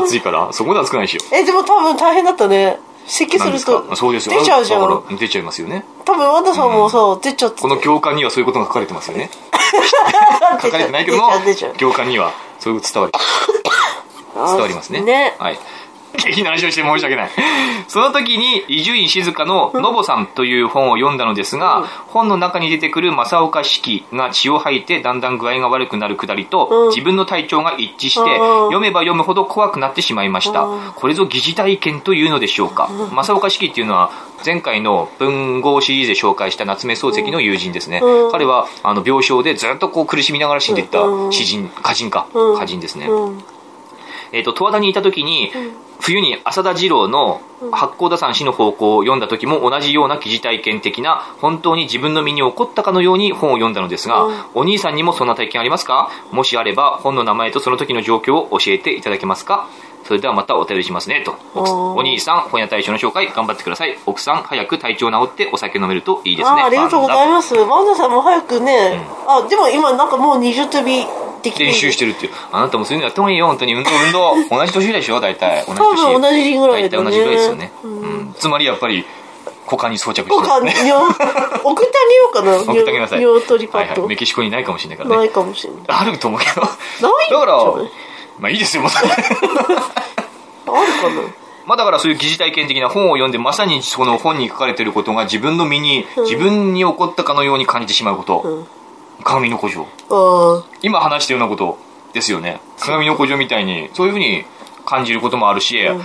[0.05, 0.49] 暑いから。
[0.53, 1.21] そこでは暑くないでしょ。
[1.35, 2.79] えでも多分大変だったね。
[3.07, 3.97] 咳するとか？
[3.97, 4.39] そうですよ。
[4.39, 5.17] 出ちゃうじゃん。
[5.19, 5.85] 出ちゃいますよね。
[6.05, 9.31] 多分ワンダさんもさ、出ちゃってこの教官にはそういうことが書かれてますよね。
[10.63, 11.73] 書かれてないけども出ちゃう出ちゃう。
[11.77, 13.19] 教官にはそういう伝わり。
[14.35, 15.01] 伝わりますね。
[15.01, 15.37] ね。
[15.39, 15.59] はい
[16.17, 17.31] 下品な話をして申し訳ない。
[17.89, 26.89] その時に伊集院静香の「のぼさん」という本を読んだのですが、本の中に出てくる正岡子規が血を吐いてだんだん具合が悪くなるくだりと、うん。
[26.89, 28.29] 自分の体調が一致して、うん。
[28.67, 30.93] 読めば読むほど怖くなってしまいました、うん。
[30.95, 34.11] これぞ疑似体験というのでしょうか、正岡子規っていうのは
[34.45, 38.33] 前回の文豪シリーズで紹介した夏目漱石の友人ですね、うん。
[38.33, 41.33] 彼はあの病床でずっとこう苦しみながら死んでいったうん。
[41.33, 42.55] 詩人歌人か、うん。
[42.55, 43.45] 歌人ですね、うん。
[44.33, 45.53] えっ、と、十和田にいた時に、
[46.05, 47.41] 冬に浅田二郎の
[47.73, 54.45] 八甲田山死の方向を読んだ時も同じような疑似体験的な、本当に自分の身に起こったかのように本を読んだのですが、うん。
[54.53, 56.11] お兄さんにもそんな体験ありますか？
[56.31, 59.67] もしあれば、本の名前とその時の状況を教えていただけますか？
[60.05, 61.35] それではまたお便りしますね、と。
[61.55, 63.99] お兄さん、本屋大賞の紹介頑張ってください。
[64.07, 66.61] 奥さん、早く体調治ってお酒飲めるといいですね。
[66.63, 71.07] あありがとうございまますワンダさんも早くね、あでも今なんかもう20飛び
[71.59, 72.33] 練習してるっていう。
[72.53, 73.75] あなたもそういうのやった方がいいよ、本当に。
[73.75, 74.57] 運動、運動。
[74.59, 75.65] 同じ年でしょ、大体。
[75.67, 76.13] 同じ多年。
[76.13, 77.73] 分同じぐらいだね大体同じぐらいですよね。
[77.83, 78.35] ううんん。
[78.39, 79.05] つまりやっぱり、
[79.67, 80.75] 股間に装着して僕はる、ね。
[80.83, 81.85] にょ 送ってあげよ
[82.31, 83.19] うかな送ってあげなさい。
[83.19, 84.09] ニョートリパッド、はいはい。
[84.09, 85.17] メキシコにないかもしれないからね。
[85.17, 86.61] ないかもしれないあると思うけど。
[86.63, 86.69] な
[87.27, 87.31] い？
[87.31, 87.55] だから
[88.39, 88.91] まあいいですよ、もう。
[88.93, 89.17] あるか
[91.09, 91.15] な。
[91.67, 98.41] まあだからそういう疑似体験的な本を読んで、まさにその本に書かれていることが自分の身に、自分に起こったかのように感じてしまうこと。
[98.41, 98.67] うん。
[99.23, 99.87] 鏡の古城。
[100.11, 101.79] あ今話したようなこと
[102.13, 102.61] ですよね。
[102.81, 104.45] 鏡の古城みたいにそういうふうに
[104.85, 106.03] 感じることもあるし、ん。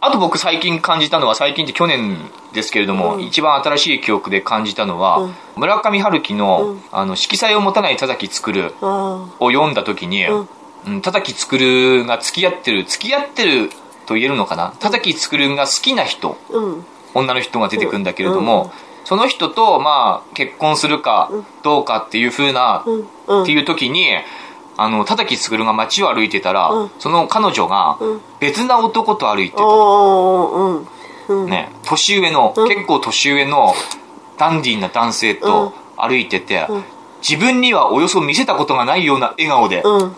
[0.00, 2.18] あと僕最近感じたのは最近って去年
[2.52, 3.22] ですけれども、うん。
[3.22, 5.34] 一番新しい記憶で感じたのは、うん。
[5.56, 6.82] 村上春樹の,、うん。
[6.90, 10.48] あの色彩を持たない田崎作るを読んだ時に、うん
[10.86, 13.70] うん田崎作るが付き合ってる付き合ってる
[14.06, 14.74] と言えるのかな？
[14.80, 16.84] 田崎作るが好きな人うん。
[17.14, 18.70] 女の人が出てくるんだけれども、うん。
[19.04, 21.30] その人とまあ結婚するか
[21.62, 22.84] どうかっていうふうな、
[23.42, 24.08] っていう時に
[24.76, 26.90] あの田崎卓が街を歩いてたら、うん。
[26.98, 28.20] その彼女がうん。
[28.40, 29.68] 別な男と歩いてた、う
[31.36, 31.42] ん。
[31.42, 31.50] うん。
[31.50, 32.68] ね、年上の、うん。
[32.68, 33.74] 結構年上の
[34.38, 36.84] ダンディーな男性と歩いてて、うん。
[37.20, 40.16] 自分にはおよそ見せたことがないような笑顔で、うん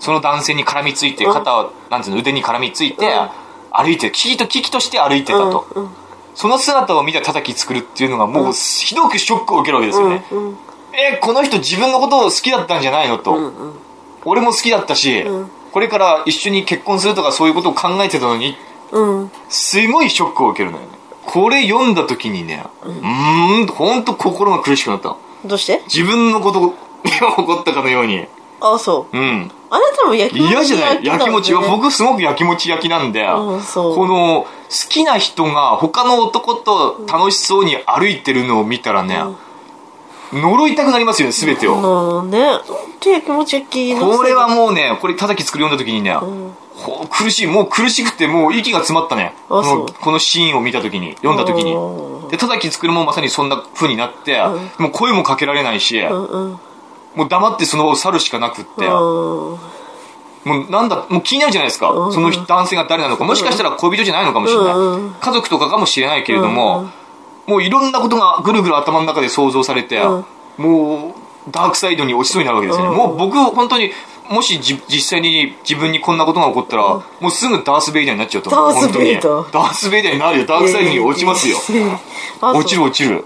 [0.00, 1.32] その男性に絡みついてうん。
[1.32, 3.28] 肩を、なんていうの腕に絡みついて、うん。
[3.70, 5.88] 歩いてキキとキキとして歩いてたと、うん
[6.34, 10.56] その姿を見た田崎作るっていうのがもうひどくショックを受けるわけですよね、うんうん。
[10.92, 13.74] えこの人自分のことを好きだったんじゃないのと、うんうん。
[14.24, 15.50] 俺も好きだったし、うん。
[15.72, 18.56] これから一緒に結婚するとかそういうことを考えてたのに
[18.92, 19.32] うん。
[19.48, 20.90] すごいショックを受けるのよね。
[21.26, 25.82] これ読んだ時にねうーんほんと心が苦しくなったどうして？
[25.92, 28.28] 自分のことが起こったかのように
[28.60, 29.16] あそう。
[29.16, 29.50] うん。
[29.70, 31.04] あなたも焼きもち嫌じゃない？
[31.04, 33.94] 焼きもちは、僕僕すごく焼きもち焼きなんで、うんそう。
[33.94, 34.48] この、好
[34.88, 39.22] きな人が他の男と楽しそうに歩いてるのを見たらね、
[40.32, 41.76] 呪いたくなりますよね、すべてを。
[41.76, 42.58] もうね。
[43.00, 49.34] 手焼きもち焼きのこれはもうね、これ叩き作り読んだ時にね、ほ苦しい、もう苦しくて、もう息が詰まったね。
[49.48, 51.74] このこのシーンを見た時に、読んだ時に。
[51.74, 52.30] う。
[52.30, 54.40] で、叩き作るもまさにそんな風になって、
[54.78, 56.60] もう声もかけられないし、うんうん
[57.18, 58.88] もう黙ってその場を去るしかなくって、う
[59.56, 59.58] ん
[60.44, 61.88] もうなんだ、もう気になるじゃないですか。
[62.12, 63.24] その男性が誰なのか。
[63.24, 64.74] もしかしたら恋人じゃないのかもしれない。
[65.20, 66.88] 家族とかかもしれないけれども、
[67.46, 70.24] もういろんなことがぐるぐる頭の中で想像されて、うん
[70.58, 72.86] もうダークサイドに落ちそうになるわけですね。
[72.86, 73.90] うんもう僕、本当に、
[74.30, 76.82] もしじ実際に自分にこんなことが起こったら、
[77.20, 78.74] もうすぐダース・ベイダーになっちゃうと思う。
[78.74, 80.46] ダースベイダー本当にダース・ベイダーになるよ。
[80.46, 81.58] ダークサイドに落ちますよ。
[82.40, 83.24] 落ちる落ちる。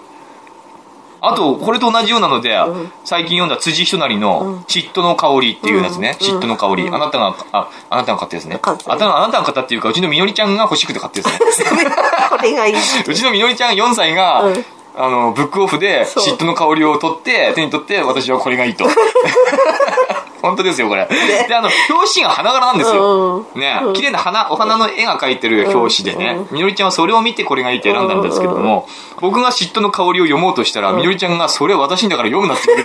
[1.24, 2.58] あと、これと同じようなので、
[3.04, 6.16] 最近読んだ辻人なりの、嫉妬の香りっていうやつね。
[6.20, 6.88] 嫉妬の香り。
[6.88, 8.58] あなたが、あ、あなたが買ったやつね。
[8.62, 11.66] あなあなたが買ったっていうか、うちのみのりちゃんが欲しくて買ったやつね。
[12.28, 18.84] これがいいうちのみのりちゃん4歳が、うんあの、ブックオフで嫉妬の香りを取って、手に取って、私はこれがいいと。
[20.42, 21.06] 本当ですよ、これ。
[21.06, 23.46] で、あの、表紙が花柄なんですよ。
[23.54, 28.88] うんね、綺麗な花、お花の絵が描いてる表紙でね、みのりちゃんはそれを見てこれがいいって選んだんですけども、
[29.20, 32.84] 僕が嫉妬の香りを読もうとしたら、みのりちゃんがそれは私にだから読むなって言って。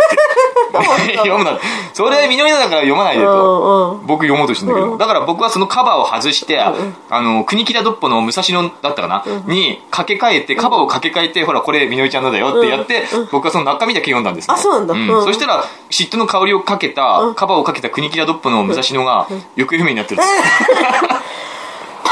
[1.18, 1.58] 読むな。
[1.94, 4.00] それはみのりだから読まないでと。
[4.04, 6.74] 僕読もうとしてんだけど、だから僕はそのカバーを外して、あ
[7.22, 14.56] の、国木田ドッポの武蔵野だったかな、に掛け替えて、カバーを掛け替えて、ほら、これみのりちゃんのだよってやって、僕はその中身だけ読んだんですね。
[14.56, 14.94] あそうなんだ。
[14.94, 15.24] うん。
[15.24, 20.30] そしたら、嫉妬の香りをかけた、カバーをかけた国木田ドッポの武蔵野が、行方不明になってるんです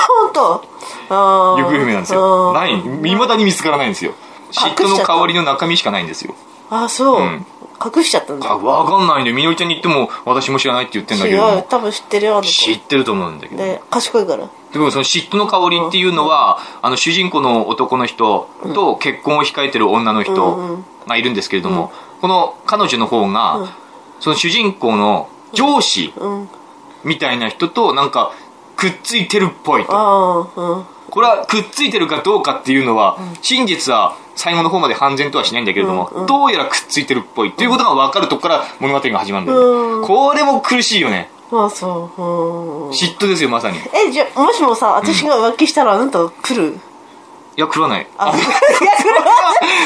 [0.07, 0.61] 本当？
[1.09, 2.53] 行方不明なんですよ。
[2.53, 2.81] ない。
[3.03, 4.13] 未だに見つからないんですよ。
[4.51, 6.35] 嫉妬の香りの中身しかないんですよ。
[6.69, 7.45] あそう、ん
[7.83, 12.49] 隠しちゃったんだあ、わかんないんで、みのりちゃんに言っても、私も知らないって言ってんだけ違ど多分知ってるよあの子。
[12.49, 13.63] 知ってると思うんだけど。
[13.63, 14.47] で賢いから。
[14.73, 23.73] でもその嫉妬の香りっていうのは、あの主人公の男の人と結婚を控えてる女の人がいるんですけれども、この彼女の方が、
[24.19, 26.49] その主人公の上司うん。
[27.03, 28.33] みたいな人となんか
[28.75, 29.91] くっついてるっぽいと。
[31.11, 40.07] これはくっついてるかどうかっていうのは、真実は最後の方まで判然とはしないんだけれども、どうやらくっついてるっぽいっていうことが分かるとこから物語が始まるんだよね。
[40.07, 41.29] これも苦しいよね。
[41.51, 42.25] あそうう
[42.87, 43.77] ん嫉妬ですよ、まさに。
[43.77, 46.77] いえじゃあもしもさ私が浮気したらあなた来る、
[47.55, 48.07] や、食わない。
[48.17, 48.55] あいや来る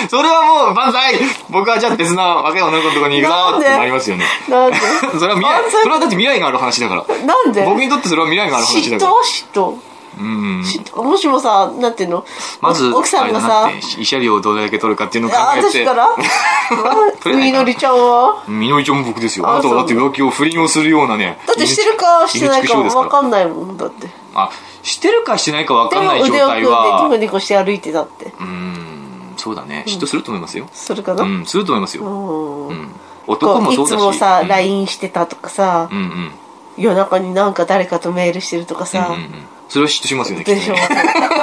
[0.09, 1.15] それはもう、万歳
[1.49, 4.25] 僕はじゃあ別な若い女の子のところに行くぞってなりますよね。
[4.49, 4.77] なんで？
[5.19, 7.05] それは未来、それはだって未来がある話だから。
[7.25, 7.63] なんで？
[7.65, 9.11] 僕にとってそれは未来がある話嫉妬だから。
[9.11, 9.75] 嫉妬？
[10.17, 10.63] うん。
[10.95, 12.25] もしもさなんていうの？
[12.61, 15.67] まず、奥さんがさ慰謝料をどれだけ取るかっていうのを考あえて。
[15.67, 16.07] 私から？
[17.35, 18.43] みのりちゃんは？
[18.47, 19.47] みのりちゃんも僕ですよ。
[19.47, 21.37] ああなたはだって浮気を不倫をするようなね。
[21.45, 24.49] だってしてるかしてないか分かんないもんだってあ、
[24.83, 29.83] してるかしてないか分かんない状腕を組んで態はニコ、ニコして歩いてたってうーん、そうだね。
[29.87, 30.67] 嫉妬すると思いますよ。
[30.73, 32.03] それかな、うん、すると思いますよ。
[32.03, 32.95] うんうん。
[33.27, 33.99] 男もそうだし。
[33.99, 36.31] つもさ、うん LINE してたとかさう、んうん。
[36.77, 39.33] 夜中になんか誰かとメールしてるとかさ、うんうんうん。
[39.69, 40.87] それは嫉妬しますよね、きっでしょとね。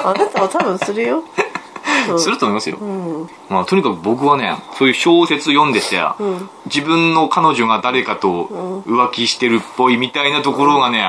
[0.04, 1.22] あなたは多分するよ、
[2.10, 2.76] うんすると思いますよ。
[2.80, 11.08] うんまあ、とにかく僕はね、そういう小説読んでて、ん自分の彼女が誰かと浮気してるっぽいみたいなところがね、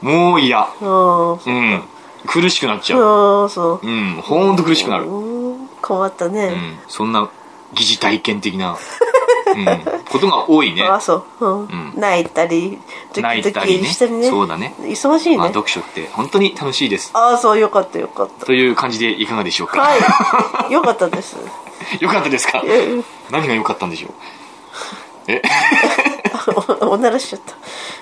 [0.00, 0.68] もう嫌。
[0.80, 1.82] うんうん。
[2.26, 3.42] 苦しくなっちゃう。
[3.42, 4.22] うんそううん。
[4.22, 5.04] ほんと苦しくなる。
[5.04, 6.78] うん困ったね、うん。
[6.88, 7.28] そんな
[7.72, 8.76] 疑似体験的な、
[9.54, 10.82] うん、ことが多いね。
[10.84, 11.62] あそう、うん。
[11.64, 11.92] ん。
[11.96, 12.78] 泣いたり
[13.14, 13.80] ド泣キドいたりね。
[13.80, 14.28] キしたりね。
[14.28, 14.74] そうだね。
[14.80, 17.10] 忙しいね、まあ、読書って本当に楽しいです。
[17.14, 18.46] ああそうよかったよかった。
[18.46, 19.80] という感じでいかがでしょうか？
[19.80, 20.70] はい。
[20.72, 21.36] よかったです。
[22.00, 22.62] よかったですか？
[22.66, 24.12] え何が良かったんでしょう？
[25.28, 25.42] え？
[26.82, 27.54] おおならしちゃった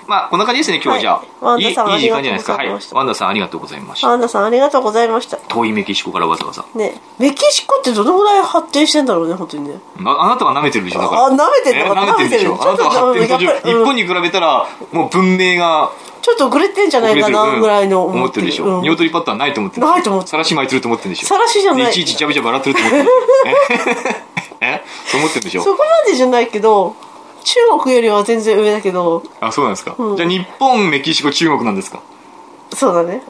[0.07, 1.45] まあ、こんな感じですね、今日はじゃあ。
[1.45, 2.53] はいい時間じゃないですか。
[2.53, 4.07] はいワンダさんありがとうございました。
[4.07, 6.65] アンナさんありがとうございました遠いメキシコからわざわざ。
[6.75, 11.25] ねメキシコってどのぐらい発展してんだろうね本当にねああなたは舐めてるでしょ、だから。
[11.25, 12.53] あ舐めてんのかえ舐めてるでしょ。
[12.61, 13.47] あなたは発展途上。
[13.61, 18.77] 日本に比べたら、もう文明がちょっと遅れてんじゃないかなうんぐらいの思ってるでしょ。
[18.77, 21.27] うんニワトリパッドはないと思ってるないと思ってさらし巻いてると思ってるでしょ。
[21.27, 23.09] さらしじゃないでいちいちジャブジャブ洗ってると思ってる。
[24.61, 24.65] え？
[24.65, 24.83] え？
[25.07, 25.75] そう思ってるでしょそ。
[25.75, 26.95] こまでじゃないけど
[27.47, 29.95] 中国よりは全然上だけどあ、そうなんですか。
[29.97, 30.17] うん。
[30.17, 32.01] じゃあ日本、メキシコ、中国なんですか？
[32.75, 33.21] そうだね。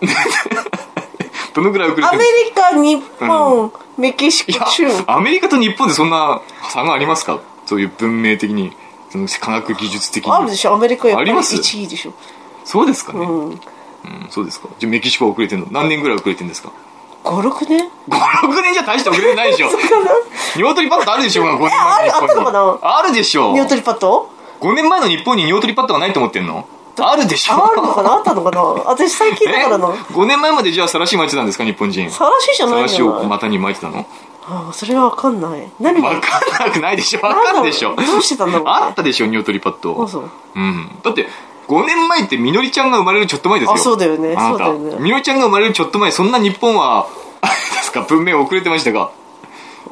[1.54, 5.04] どのぐらい遅れてアメるんですかリカ日本、メキシコ中国。
[5.08, 7.40] アメリカと日本でそんな差がありますか？
[7.68, 8.72] そういう文明的に、
[9.12, 10.32] その科学技術的に。
[10.32, 10.74] あるでしょ。
[10.74, 12.14] アメリカやっぱりあります？1位でしょ。
[12.66, 13.20] そうですかね。
[13.26, 13.60] ううん、ん
[14.32, 14.68] そうですか。
[14.80, 15.68] じゃあメキシコは遅れてるの？
[15.72, 16.72] 何年ぐらい遅れてるんですか？
[17.28, 18.18] 56年 ?5、
[18.48, 19.70] 6年じゃ大して遅れてないでしょ。
[20.56, 22.80] ニワトリパッドあるでしょ ?5 年前あるあったのかな？
[22.82, 23.54] あるでしょ。
[23.54, 24.30] ニワトリパッド
[24.62, 26.68] ？5年前の日本に鶏パッドがないと思ってんの。
[27.00, 27.54] あるでしょ。
[27.54, 28.14] あるのかな？
[28.14, 28.62] あったのかな？
[28.62, 29.88] 私最近だからな。
[29.94, 32.10] え？5年前までじゃあさらし巻いてたんですか日本人。
[32.10, 34.06] さらしじゃないんじさらしを股に巻いてたの？
[34.50, 35.70] ああそれはわかんない。
[35.80, 36.08] 何が？
[36.10, 37.22] わかんなくないでしょ。
[37.22, 37.96] わかるでしょ。
[37.96, 38.72] どうしてたんだろうね。
[38.72, 40.02] あったでしょ鶏パッド。
[40.04, 40.32] あそう。
[40.56, 40.90] うん。
[41.04, 41.28] だって
[41.68, 43.74] 5年前ってみのりちゃんが生まれるちょっと前ですよ。
[43.74, 44.36] あそうだよね。
[44.38, 44.66] あなた。
[44.68, 45.04] そうだよね。
[45.04, 47.08] みのりちゃんが生まれるちょっと前そんな日本は
[47.42, 48.04] あれですか？
[48.04, 49.12] 文明遅れてましたか？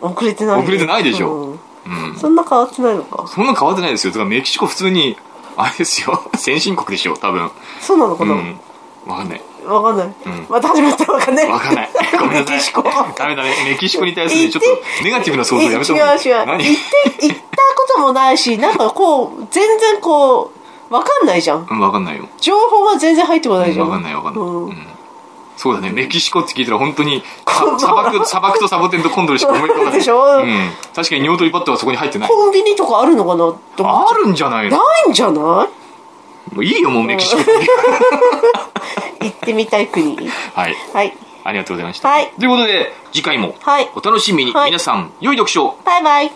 [0.01, 0.61] 遅れてない。
[0.61, 1.57] 遅れてないでしょ。
[1.85, 2.09] うん。
[2.09, 2.15] うん。
[2.17, 3.27] そんな変わってないのか？
[3.27, 4.11] そんな変わってないですよ。
[4.11, 5.17] だからメキシコ普通に
[5.57, 6.29] あれですよ。
[6.35, 7.51] 先進国でしょ多分。
[7.81, 8.59] そうなのかな、うん。
[9.05, 9.41] わかんない。
[9.65, 10.13] わかんない、ん。
[10.47, 11.89] また始まったわかんないわかんない。
[12.19, 12.55] ごめんなさい。
[12.55, 12.83] メキシコ。
[12.83, 13.49] ダメダメ。
[13.71, 16.21] メキシコに対するちょっとネガティブな想像やめた違う方がいい。
[16.21, 16.45] 違う。
[16.45, 16.63] 何？
[16.65, 16.75] 行っ
[17.19, 17.43] て行った
[17.77, 20.54] こともないしなんかこう全然こう
[20.89, 21.67] わかんないじゃん。
[21.69, 22.27] うんわかんないよ。
[22.39, 23.87] 情報が全然入ってこないじゃん。
[23.89, 24.65] わかんないわかんない、うん。
[24.67, 24.87] うん。
[25.57, 25.89] そうだね。
[25.91, 29.93] メキシコって聞いたら本当にさ砂漠 砂漠とサボテンとコンドルしか思い浮かばない。
[29.93, 30.37] でしょ？
[30.37, 32.29] うん、確かに鶏パッドはそこに入ってない。
[32.29, 33.53] コンビニとかあるのかな？
[33.77, 34.71] とあるんじゃないの？
[34.71, 35.35] てないんじゃない？
[35.37, 35.67] も
[36.57, 37.41] ういいよもうメキシコ。
[37.41, 37.45] に
[39.21, 40.15] 行ってみたい国。
[40.53, 40.75] はい。
[40.93, 41.17] はい。
[41.43, 42.31] ありがとうございました、はい。
[42.39, 43.89] ということで次回もはい。
[43.95, 44.65] お楽しみに、はい。
[44.71, 45.65] 皆さん良い読書。
[45.65, 46.31] をバイバイ